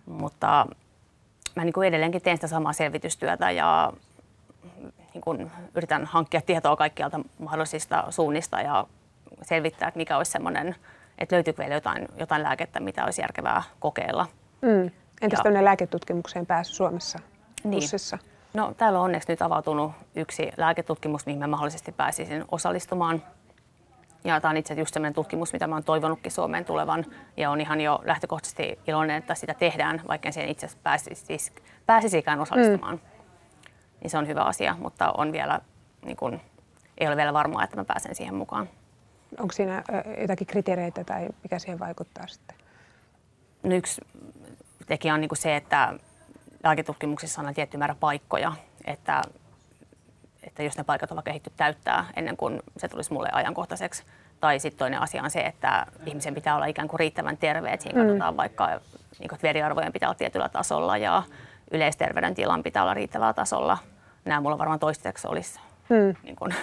Mutta 0.07 0.67
mä 1.57 1.65
niin 1.65 1.73
kuin 1.73 1.89
edelleenkin 1.89 2.23
teen 2.23 2.37
sitä 2.37 2.47
samaa 2.47 2.73
selvitystyötä 2.73 3.51
ja 3.51 3.93
niin 5.15 5.23
kuin 5.23 5.51
yritän 5.75 6.05
hankkia 6.05 6.41
tietoa 6.41 6.77
kaikkialta 6.77 7.21
mahdollisista 7.39 8.05
suunnista 8.11 8.61
ja 8.61 8.87
selvittää, 9.43 9.89
että 9.89 9.99
mikä 9.99 10.17
olisi 10.17 10.31
semmoinen, 10.33 10.77
että 11.19 11.37
löytyykö 11.37 11.63
vielä 11.63 11.75
jotain, 11.75 12.09
jotain 12.17 12.43
lääkettä, 12.43 12.81
mitä 12.81 13.05
olisi 13.05 13.21
järkevää 13.21 13.63
kokeilla. 13.81 14.27
Mm. 14.63 14.91
Entäs 15.21 15.41
tämmöinen 15.43 15.65
lääketutkimukseen 15.65 16.47
pääsy 16.47 16.75
Suomessa? 16.75 17.19
Niin. 17.65 17.83
No, 18.55 18.75
täällä 18.77 18.99
on 18.99 19.05
onneksi 19.05 19.33
nyt 19.33 19.43
avautunut 19.43 19.93
yksi 20.15 20.51
lääketutkimus, 20.57 21.27
mihin 21.27 21.39
mä 21.39 21.47
mahdollisesti 21.47 21.93
pääsisin 21.93 22.45
osallistumaan. 22.51 23.23
Ja 24.25 24.41
tämä 24.41 24.51
on 24.51 24.57
itse 24.57 24.75
just 24.75 24.95
sellainen 24.95 25.15
tutkimus, 25.15 25.53
mitä 25.53 25.67
mä 25.67 25.75
oon 25.75 25.85
toivonutkin 25.85 26.33
Suomeen 26.33 26.65
tulevan. 26.65 27.07
Ja 27.37 27.51
on 27.51 27.61
ihan 27.61 27.81
jo 27.81 28.01
lähtökohtaisesti 28.05 28.79
iloinen, 28.87 29.17
että 29.17 29.35
sitä 29.35 29.55
tehdään, 29.55 30.03
vaikka 30.09 30.33
siihen 30.33 30.51
itse 30.51 30.69
pääsisi, 30.83 31.27
siis 31.27 31.53
pääsisikään 31.87 32.41
osallistumaan. 32.41 32.95
Mm. 32.95 33.01
Niin 34.01 34.11
se 34.11 34.19
on 34.19 34.29
hyvä 34.29 34.43
asia, 34.43 34.77
mutta 34.81 35.13
on 35.13 35.33
vielä 35.33 35.61
niin 36.05 36.17
kun, 36.17 36.41
ei 36.99 37.07
ole 37.07 37.17
vielä 37.17 37.33
varmaa, 37.33 37.65
että 37.65 37.77
mä 37.77 37.85
pääsen 37.85 38.15
siihen 38.15 38.35
mukaan. 38.35 38.69
Onko 39.39 39.53
siinä 39.53 39.83
jotakin 40.21 40.47
kriteereitä 40.47 41.05
tai 41.05 41.29
mikä 41.43 41.59
siihen 41.59 41.79
vaikuttaa 41.79 42.27
sitten? 42.27 42.57
No 43.63 43.75
yksi 43.75 44.01
tekijä 44.87 45.15
on 45.15 45.21
niin 45.21 45.31
se, 45.35 45.57
että 45.57 45.95
lääketutkimuksissa 46.65 47.43
on 47.43 47.55
tietty 47.55 47.77
määrä 47.77 47.95
paikkoja, 48.01 48.53
että, 48.85 49.23
että 50.43 50.63
jos 50.63 50.77
ne 50.77 50.85
paikat 50.85 51.11
on 51.11 51.17
vaikka 51.17 51.31
ehditty 51.31 51.53
täyttää 51.57 52.05
ennen 52.17 52.37
kuin 52.37 52.63
se 52.77 52.89
tulisi 52.89 53.13
mulle 53.13 53.29
ajankohtaiseksi. 53.33 54.05
Tai 54.41 54.59
sitten 54.59 54.79
toinen 54.79 55.01
asia 55.01 55.23
on 55.23 55.31
se, 55.31 55.41
että 55.41 55.87
ihmisen 56.07 56.35
pitää 56.35 56.57
olla 56.57 56.67
ikään 56.67 56.89
kuin 56.89 57.01
riittävän 57.01 57.37
terve, 57.37 57.73
että 57.73 57.83
siinä 57.83 58.03
mm. 58.03 58.07
katsotaan 58.07 58.37
vaikka, 58.37 58.67
niin 58.67 59.29
kuin, 59.29 59.35
että 59.35 59.43
veriarvojen 59.43 59.93
pitää 59.93 60.09
olla 60.09 60.19
tietyllä 60.19 60.49
tasolla 60.49 60.97
ja 60.97 61.23
yleisterveydentilan 61.71 62.63
pitää 62.63 62.83
olla 62.83 62.95
riittävällä 62.95 63.33
tasolla. 63.33 63.79
Nämä 64.25 64.41
mulla 64.41 64.59
varmaan 64.59 64.79
toistaiseksi 64.79 65.29
olisi 65.29 65.61
mm. 65.89 66.15
niin 66.23 66.37
kuin, 66.37 66.55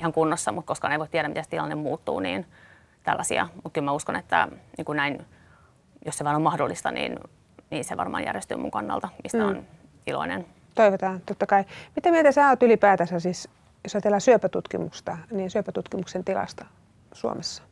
ihan 0.00 0.12
kunnossa, 0.12 0.52
mutta 0.52 0.68
koska 0.68 0.90
ei 0.90 0.98
voi 0.98 1.08
tiedä, 1.08 1.28
miten 1.28 1.44
tilanne 1.50 1.74
muuttuu, 1.74 2.20
niin 2.20 2.46
tällaisia. 3.02 3.48
Mutta 3.54 3.70
kyllä 3.70 3.84
mä 3.84 3.92
uskon, 3.92 4.16
että 4.16 4.48
niin 4.76 4.84
kuin 4.84 4.96
näin, 4.96 5.26
jos 6.06 6.18
se 6.18 6.24
vaan 6.24 6.36
on 6.36 6.42
mahdollista, 6.42 6.90
niin, 6.90 7.18
niin 7.70 7.84
se 7.84 7.96
varmaan 7.96 8.24
järjestyy 8.24 8.56
mun 8.56 8.70
kannalta, 8.70 9.08
mistä 9.22 9.38
mm. 9.38 9.44
on 9.44 9.66
iloinen. 10.06 10.46
Toivotaan, 10.74 11.20
totta 11.26 11.46
kai. 11.46 11.64
Mitä 11.96 12.10
mieltä 12.10 12.32
sä 12.32 12.48
oot 12.48 12.62
ylipäätänsä 12.62 13.20
siis, 13.20 13.48
jos 13.84 13.94
ajatellaan 13.94 14.20
syöpätutkimusta, 14.20 15.18
niin 15.30 15.50
syöpätutkimuksen 15.50 16.24
tilasta 16.24 16.66
Suomessa? 17.12 17.62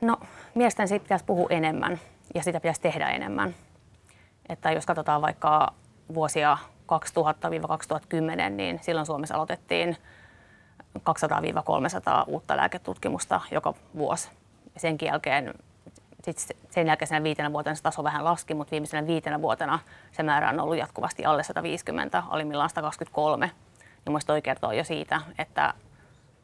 No, 0.00 0.16
mielestäni 0.54 0.88
siitä 0.88 1.02
pitäisi 1.02 1.24
puhua 1.24 1.46
enemmän 1.50 2.00
ja 2.34 2.42
sitä 2.42 2.60
pitäisi 2.60 2.80
tehdä 2.80 3.08
enemmän. 3.08 3.54
Että 4.48 4.72
jos 4.72 4.86
katsotaan 4.86 5.22
vaikka 5.22 5.72
vuosia 6.14 6.58
2000-2010, 8.46 8.50
niin 8.50 8.78
silloin 8.82 9.06
Suomessa 9.06 9.34
aloitettiin 9.34 9.96
200-300 10.98 11.02
uutta 12.26 12.56
lääketutkimusta 12.56 13.40
joka 13.50 13.74
vuosi. 13.96 14.30
Ja 14.74 14.80
sen 14.80 14.98
jälkeen 15.02 15.54
sit 16.26 16.56
sen 16.70 16.86
jälkeen 16.86 17.24
viitenä 17.24 17.52
vuotena 17.52 17.74
se 17.74 17.82
taso 17.82 18.04
vähän 18.04 18.24
laski, 18.24 18.54
mutta 18.54 18.70
viimeisenä 18.70 19.06
viitenä 19.06 19.42
vuotena 19.42 19.78
se 20.12 20.22
määrä 20.22 20.48
on 20.48 20.60
ollut 20.60 20.76
jatkuvasti 20.76 21.24
alle 21.24 21.42
150, 21.42 22.22
alimmillaan 22.28 22.70
123. 22.70 23.50
Niin 24.04 24.12
muista 24.12 24.32
toi 24.32 24.42
kertoo 24.42 24.72
jo 24.72 24.84
siitä, 24.84 25.20
että 25.38 25.74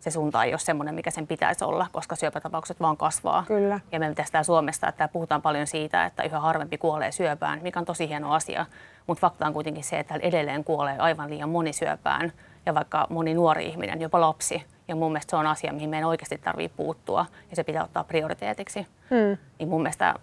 se 0.01 0.11
suunta 0.11 0.45
ei 0.45 0.53
ole 0.53 0.59
semmoinen, 0.59 0.95
mikä 0.95 1.11
sen 1.11 1.27
pitäisi 1.27 1.65
olla, 1.65 1.87
koska 1.93 2.17
syöpätapaukset 2.17 2.81
vaan 2.81 2.97
kasvaa. 2.97 3.45
Kyllä. 3.47 3.81
Ja 3.93 4.01
me 4.01 4.09
pitäisi 4.09 4.33
täällä 4.33 4.45
Suomessa, 4.45 4.89
että 4.89 5.09
puhutaan 5.09 5.43
paljon 5.43 5.67
siitä, 5.67 6.07
että 6.07 6.23
yhä 6.23 6.41
harvempi 6.41 6.79
kuolee 6.79 7.13
syöpään, 7.13 7.61
mikä 7.63 7.79
on 7.79 7.85
tosi 7.85 8.09
hieno 8.09 8.35
asia. 8.35 8.67
Mutta 9.07 9.21
fakta 9.21 9.47
on 9.47 9.53
kuitenkin 9.53 9.85
se, 9.85 9.99
että 9.99 10.15
edelleen 10.15 10.65
kuolee 10.65 10.99
aivan 10.99 11.31
liian 11.31 11.49
moni 11.49 11.73
syöpään 11.73 12.33
ja 12.67 12.75
vaikka 12.75 13.07
moni 13.11 13.35
nuori 13.35 13.67
ihminen, 13.67 14.01
jopa 14.01 14.21
lapsi. 14.21 14.67
Ja 14.93 14.97
mun 14.97 15.13
mielestä 15.13 15.31
se 15.31 15.37
on 15.37 15.47
asia, 15.47 15.73
mihin 15.73 15.91
meidän 15.91 16.09
oikeasti 16.09 16.39
tarvitsee 16.39 16.77
puuttua 16.77 17.27
ja 17.51 17.57
se 17.57 17.65
pitää 17.65 17.85
ottaa 17.85 18.05
prioriteetiksi. 18.05 18.87
Hmm. 19.11 19.39
Niin 19.59 19.69
mun 19.69 19.83
mielestä 19.83 20.15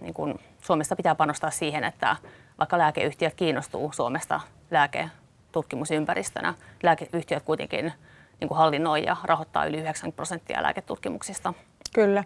niin 0.00 0.14
kun 0.14 0.38
Suomessa 0.62 0.96
pitää 0.96 1.14
panostaa 1.14 1.50
siihen, 1.50 1.84
että 1.84 2.16
vaikka 2.58 2.78
lääkeyhtiöt 2.78 3.34
kiinnostuu 3.34 3.92
Suomesta 3.92 4.40
lääketutkimusympäristönä, 4.70 6.54
lääkeyhtiöt 6.82 7.42
kuitenkin 7.42 7.92
niin 8.40 8.48
kuin 8.48 8.58
hallinnoi 8.58 9.04
ja 9.04 9.16
rahoittaa 9.24 9.66
yli 9.66 9.76
90 9.76 10.16
prosenttia 10.16 10.62
lääketutkimuksista. 10.62 11.54
Kyllä. 11.94 12.24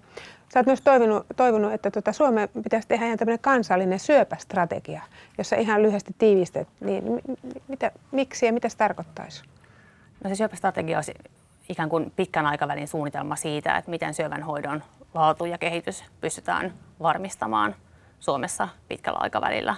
Sä 0.53 0.59
oot 0.59 0.67
myös 0.67 0.81
toivonut, 0.81 1.27
toivonut 1.37 1.73
että 1.73 1.91
tuota 1.91 2.13
Suomeen 2.13 2.49
pitäisi 2.63 2.89
tehdä 2.89 3.07
ihan 3.07 3.19
tämmöinen 3.19 3.39
kansallinen 3.39 3.99
syöpästrategia, 3.99 5.03
jossa 5.39 5.57
ihan 5.57 5.83
lyhyesti 5.83 6.15
tiivistät, 6.19 6.69
niin 6.81 7.05
mitä, 7.69 7.93
miksi 8.11 8.47
ja 8.47 8.53
mitä 8.53 8.69
se 8.69 8.77
tarkoittaisi? 8.77 9.43
No 10.25 10.31
se 10.31 10.35
syöpästrategia 10.35 10.99
olisi 10.99 11.15
ikään 11.68 11.88
kuin 11.88 12.12
pitkän 12.16 12.46
aikavälin 12.46 12.88
suunnitelma 12.88 13.37
siitä, 13.37 13.76
että 13.76 13.90
miten 13.90 14.14
syövän 14.14 14.42
hoidon 14.42 14.83
laatu 15.14 15.44
ja 15.44 15.59
kehitys 15.59 16.04
pystytään 16.20 16.74
varmistamaan 17.02 17.74
Suomessa 18.20 18.68
pitkällä 18.88 19.18
aikavälillä. 19.22 19.74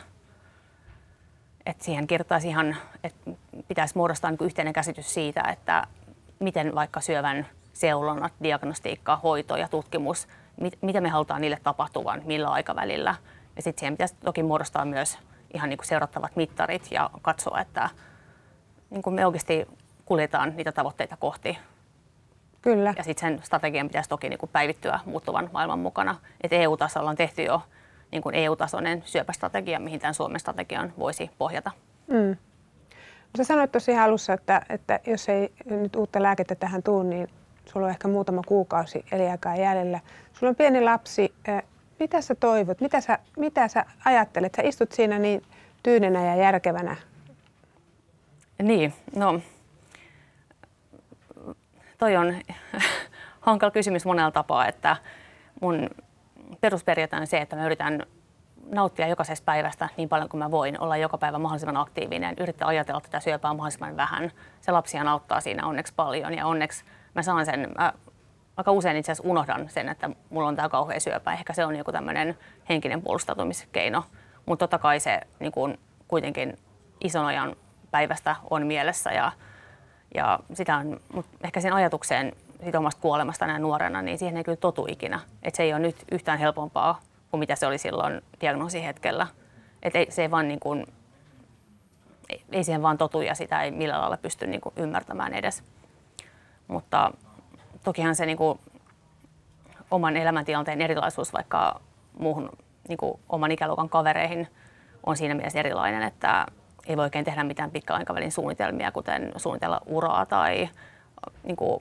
Et 1.67 1.81
siihen 1.81 2.07
kirjoittaisi 2.07 2.49
ihan, 2.49 2.77
että 3.05 3.31
pitäisi 3.69 3.97
muodostaa 3.97 4.31
niin 4.31 4.45
yhteinen 4.45 4.73
käsitys 4.73 5.15
siitä, 5.15 5.43
että 5.43 5.87
miten 6.39 6.75
vaikka 6.75 7.01
syövän 7.01 7.47
seulonnat, 7.73 8.33
diagnostiikka, 8.43 9.17
hoito 9.17 9.57
ja 9.57 9.69
tutkimus, 9.69 10.29
mit, 10.61 10.79
mitä 10.81 11.01
me 11.01 11.09
halutaan 11.09 11.41
niille 11.41 11.59
tapahtuvan, 11.63 12.23
millä 12.25 12.49
aikavälillä. 12.49 13.15
Ja 13.57 13.63
sitten 13.63 13.81
siihen 13.81 13.95
pitäisi 13.95 14.15
toki 14.25 14.43
muodostaa 14.43 14.85
myös 14.85 15.19
ihan 15.55 15.69
niin 15.69 15.79
kuin 15.79 15.87
seurattavat 15.87 16.37
mittarit 16.37 16.89
ja 16.91 17.11
katsoa, 17.23 17.61
että 17.61 17.91
niin 18.91 19.03
kuin 19.03 19.15
me 19.15 19.27
oikeasti 19.27 19.67
kuljetaan 20.05 20.57
niitä 20.57 20.73
tavoitteita 20.73 21.17
kohti. 21.17 21.59
Kyllä. 22.63 22.95
Ja 22.97 23.05
sitten 23.05 23.29
sen 23.29 23.41
strategian 23.43 23.87
pitäisi 23.87 24.09
toki 24.09 24.29
niin 24.29 24.39
kuin 24.39 24.51
päivittyä 24.53 25.01
muuttuvan 25.05 25.51
maailman 25.53 25.79
mukana. 25.79 26.17
Et 26.41 26.53
EU-tasolla 26.53 27.11
on 27.11 27.17
tehty 27.17 27.43
jo 27.43 27.63
niin 28.13 28.23
kuin 28.23 28.35
EU-tasoinen 28.35 29.03
syöpästrategia, 29.07 29.81
mihin 29.81 30.01
tämän 30.01 30.15
Suomen 30.15 30.41
strategian 30.41 30.93
voisi 30.99 31.31
pohjata. 31.39 31.71
Mm. 32.07 32.37
Sä 33.37 33.45
sanoit 33.45 33.73
tosi 33.73 33.97
alussa, 33.97 34.33
että, 34.33 34.63
että 34.69 35.01
jos 35.07 35.29
ei 35.29 35.53
nyt 35.65 35.97
uutta 35.97 36.23
lääkettä 36.23 36.55
tähän 36.55 36.83
tuu, 36.83 37.03
niin 37.03 37.29
sulla 37.67 37.87
on 37.87 37.91
ehkä 37.91 38.09
muutama 38.09 38.43
kuukausi 38.47 39.05
eliaikaa 39.13 39.57
jäljellä. 39.57 40.01
Sulla 40.33 40.51
on 40.51 40.57
pieni 40.57 40.81
lapsi. 40.81 41.35
Mitä 42.01 42.21
sä 42.21 42.35
toivot? 42.35 42.81
Mitä 42.81 43.01
sä, 43.01 43.19
mitä 43.37 43.69
sä 43.69 43.85
ajattelet? 44.05 44.55
Sä 44.55 44.63
istut 44.63 44.93
siinä 44.93 45.19
niin 45.19 45.43
tyynenä 45.83 46.27
ja 46.27 46.37
järkevänä. 46.37 46.97
Niin, 48.63 48.95
no 49.17 49.41
toi 52.01 52.17
on 52.17 52.35
hankala 53.41 53.71
kysymys 53.71 54.05
monella 54.05 54.31
tapaa, 54.31 54.67
että 54.67 54.97
mun 55.61 55.91
perusperiaate 56.61 57.17
on 57.17 57.27
se, 57.27 57.39
että 57.39 57.57
mä 57.57 57.67
yritän 57.67 58.07
nauttia 58.73 59.07
jokaisesta 59.07 59.45
päivästä 59.45 59.89
niin 59.97 60.09
paljon 60.09 60.29
kuin 60.29 60.39
mä 60.39 60.51
voin, 60.51 60.81
olla 60.81 60.97
joka 60.97 61.19
päivä 61.19 61.39
mahdollisimman 61.39 61.77
aktiivinen, 61.77 62.35
yrittää 62.41 62.69
ajatella 62.69 63.01
tätä 63.01 63.21
syöpää 63.21 63.55
mahdollisimman 63.55 63.97
vähän. 63.97 64.31
Se 64.61 64.73
lapsia 64.73 65.11
auttaa 65.11 65.41
siinä 65.41 65.67
onneksi 65.67 65.93
paljon 65.97 66.35
ja 66.35 66.47
onneksi 66.47 66.85
mä 67.15 67.23
saan 67.23 67.47
sen, 67.47 67.73
mä 67.79 67.93
aika 68.57 68.73
usein 68.73 68.97
itse 68.97 69.13
asiassa 69.13 69.31
unohdan 69.31 69.69
sen, 69.69 69.89
että 69.89 70.11
mulla 70.31 70.49
on 70.49 70.57
tämä 70.57 70.69
kauhea 70.69 71.01
syöpä. 71.01 71.33
Ehkä 71.33 71.53
se 71.53 71.65
on 71.65 71.77
joku 71.77 71.93
tämmöinen 71.93 72.39
henkinen 72.69 73.03
puolustautumiskeino, 73.03 74.05
mutta 74.47 74.63
totta 74.63 74.79
kai 74.79 75.01
se 75.01 75.21
niin 75.41 75.53
kuin, 75.53 75.79
kuitenkin 76.09 76.59
ison 77.01 77.27
ajan 77.27 77.57
päivästä 77.91 78.37
on 78.51 78.67
mielessä 78.67 79.13
ja, 79.13 79.33
ja 80.15 80.39
sitä 80.55 80.77
on, 80.77 81.01
mutta 81.13 81.31
ehkä 81.45 81.61
sen 81.61 81.73
ajatukseen 81.73 82.33
siitä 82.63 82.79
omasta 82.79 83.01
kuolemasta 83.01 83.47
näin 83.47 83.63
nuorena, 83.63 84.03
niin 84.03 84.19
siihen 84.19 84.37
ei 84.37 84.45
kyllä 84.45 84.57
totu 84.57 84.87
ikinä. 84.89 85.21
Että 85.43 85.57
se 85.57 85.63
ei 85.63 85.73
ole 85.73 85.81
nyt 85.81 85.97
yhtään 86.13 86.39
helpompaa 86.39 87.01
kuin 87.31 87.39
mitä 87.39 87.57
se 87.57 87.67
oli 87.67 87.79
silloin 87.79 88.23
diagnoosihetkellä. 88.41 89.27
Että 89.83 89.99
ei, 89.99 90.11
se 90.11 90.23
ei 90.23 90.31
vaan 90.31 90.49
niin 90.49 90.61
kuin, 90.61 90.87
ei 92.53 92.65
siihen 92.65 92.83
vaan 92.83 92.99
totu 92.99 93.21
ja 93.21 93.35
sitä 93.35 93.63
ei 93.63 93.71
millään 93.71 94.01
lailla 94.01 94.17
pysty 94.17 94.47
niin 94.47 94.61
kuin 94.61 94.75
ymmärtämään 94.77 95.35
edes. 95.35 95.63
Mutta 96.69 97.13
tokihan 97.85 98.17
se 98.17 98.27
niin 98.27 98.39
kuin, 98.39 98.59
oman 99.91 100.17
elämäntilanteen 100.17 100.81
erilaisuus 100.81 101.33
vaikka 101.33 101.81
muuhun 102.19 102.51
niin 102.89 102.99
kuin, 102.99 103.21
oman 103.29 103.51
ikäluokan 103.51 103.89
kavereihin 103.89 104.49
on 105.07 105.17
siinä 105.17 105.35
mielessä 105.35 105.59
erilainen, 105.59 106.03
että 106.03 106.47
ei 106.91 106.97
voi 106.97 107.05
oikein 107.05 107.25
tehdä 107.25 107.45
mitään 107.45 107.71
pitkän 107.71 107.97
aikavälin 107.97 108.33
suunnitelmia, 108.33 108.93
kuten 108.93 109.33
suunnitella 109.37 109.81
uraa 109.87 110.27
tai 110.27 110.69
niin 111.43 111.57
kuin, 111.57 111.81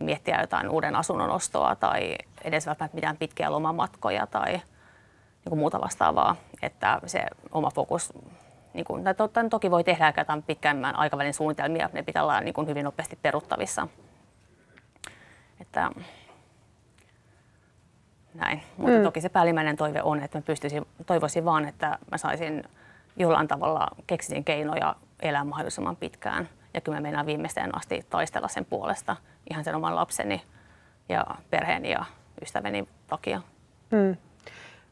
miettiä 0.00 0.40
jotain 0.40 0.68
uuden 0.68 0.96
asunnon 0.96 1.30
ostoa 1.30 1.76
tai 1.76 2.14
edes 2.44 2.66
välttämättä 2.66 2.94
mitään 2.94 3.16
pitkiä 3.16 3.52
lomamatkoja 3.52 4.26
tai 4.26 4.52
niin 4.52 5.48
kuin 5.48 5.58
muuta 5.58 5.80
vastaavaa, 5.80 6.36
että 6.62 7.00
se 7.06 7.26
oma 7.52 7.70
fokus, 7.70 8.12
niin 8.74 8.84
kuin, 8.84 9.04
totta, 9.16 9.48
toki 9.50 9.70
voi 9.70 9.84
tehdä 9.84 10.12
jotain 10.16 10.42
pitkämmän 10.42 10.96
aikavälin 10.96 11.34
suunnitelmia, 11.34 11.90
ne 11.92 12.02
pitää 12.02 12.22
olla 12.22 12.40
niin 12.40 12.54
kuin 12.54 12.68
hyvin 12.68 12.84
nopeasti 12.84 13.18
peruttavissa. 13.22 13.88
Että, 15.60 15.90
näin. 18.34 18.62
Mutta 18.76 18.98
mm. 18.98 19.02
toki 19.02 19.20
se 19.20 19.28
päällimmäinen 19.28 19.76
toive 19.76 20.02
on, 20.02 20.22
että 20.22 20.38
mä 20.38 20.42
pystyisin, 20.42 20.86
toivoisin 21.06 21.44
vaan, 21.44 21.68
että 21.68 21.98
mä 22.10 22.18
saisin 22.18 22.64
jollain 23.16 23.48
tavalla 23.48 23.88
keksisin 24.06 24.44
keinoja 24.44 24.96
elää 25.22 25.44
mahdollisimman 25.44 25.96
pitkään. 25.96 26.48
Ja 26.74 26.80
kyllä 26.80 26.98
mä 26.98 27.02
meinaan 27.02 27.26
viimeiseen 27.26 27.76
asti 27.76 28.06
taistella 28.10 28.48
sen 28.48 28.64
puolesta 28.64 29.16
ihan 29.50 29.64
sen 29.64 29.74
oman 29.74 29.96
lapseni 29.96 30.42
ja 31.08 31.26
perheeni 31.50 31.90
ja 31.90 32.04
ystäväni 32.42 32.88
takia. 33.06 33.40
Mm. 33.90 34.16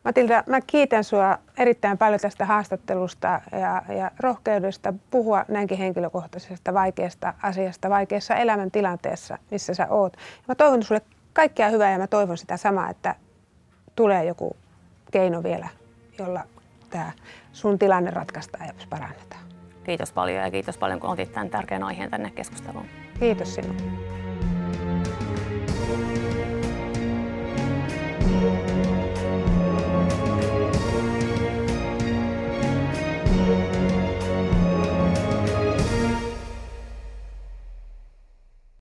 Matilda, 0.04 0.44
mä 0.46 0.60
kiitän 0.60 1.04
sinua 1.04 1.38
erittäin 1.58 1.98
paljon 1.98 2.20
tästä 2.20 2.44
haastattelusta 2.44 3.40
ja, 3.52 3.94
ja 3.94 4.10
rohkeudesta 4.20 4.94
puhua 5.10 5.44
näinkin 5.48 5.78
henkilökohtaisesta 5.78 6.74
vaikeasta 6.74 7.34
asiasta, 7.42 7.90
vaikeassa 7.90 8.34
elämäntilanteessa, 8.34 9.38
missä 9.50 9.74
sä 9.74 9.86
oot. 9.90 10.16
Mä 10.48 10.54
toivon 10.54 10.82
sinulle 10.82 11.06
kaikkea 11.32 11.68
hyvää 11.68 11.92
ja 11.92 11.98
mä 11.98 12.06
toivon 12.06 12.38
sitä 12.38 12.56
samaa, 12.56 12.90
että 12.90 13.14
tulee 13.96 14.24
joku 14.24 14.56
keino 15.12 15.42
vielä, 15.42 15.68
jolla 16.18 16.44
tämä 16.92 17.12
sun 17.52 17.78
tilanne 17.78 18.10
ratkaistaan 18.10 18.66
ja 18.66 18.72
parannetaan. 18.90 19.42
Kiitos 19.84 20.12
paljon 20.12 20.42
ja 20.44 20.50
kiitos 20.50 20.78
paljon, 20.78 21.00
kun 21.00 21.10
otit 21.10 21.32
tämän 21.32 21.50
tärkeän 21.50 21.82
aiheen 21.82 22.10
tänne 22.10 22.30
keskusteluun. 22.30 22.86
Kiitos 23.20 23.54
sinulle. 23.54 24.21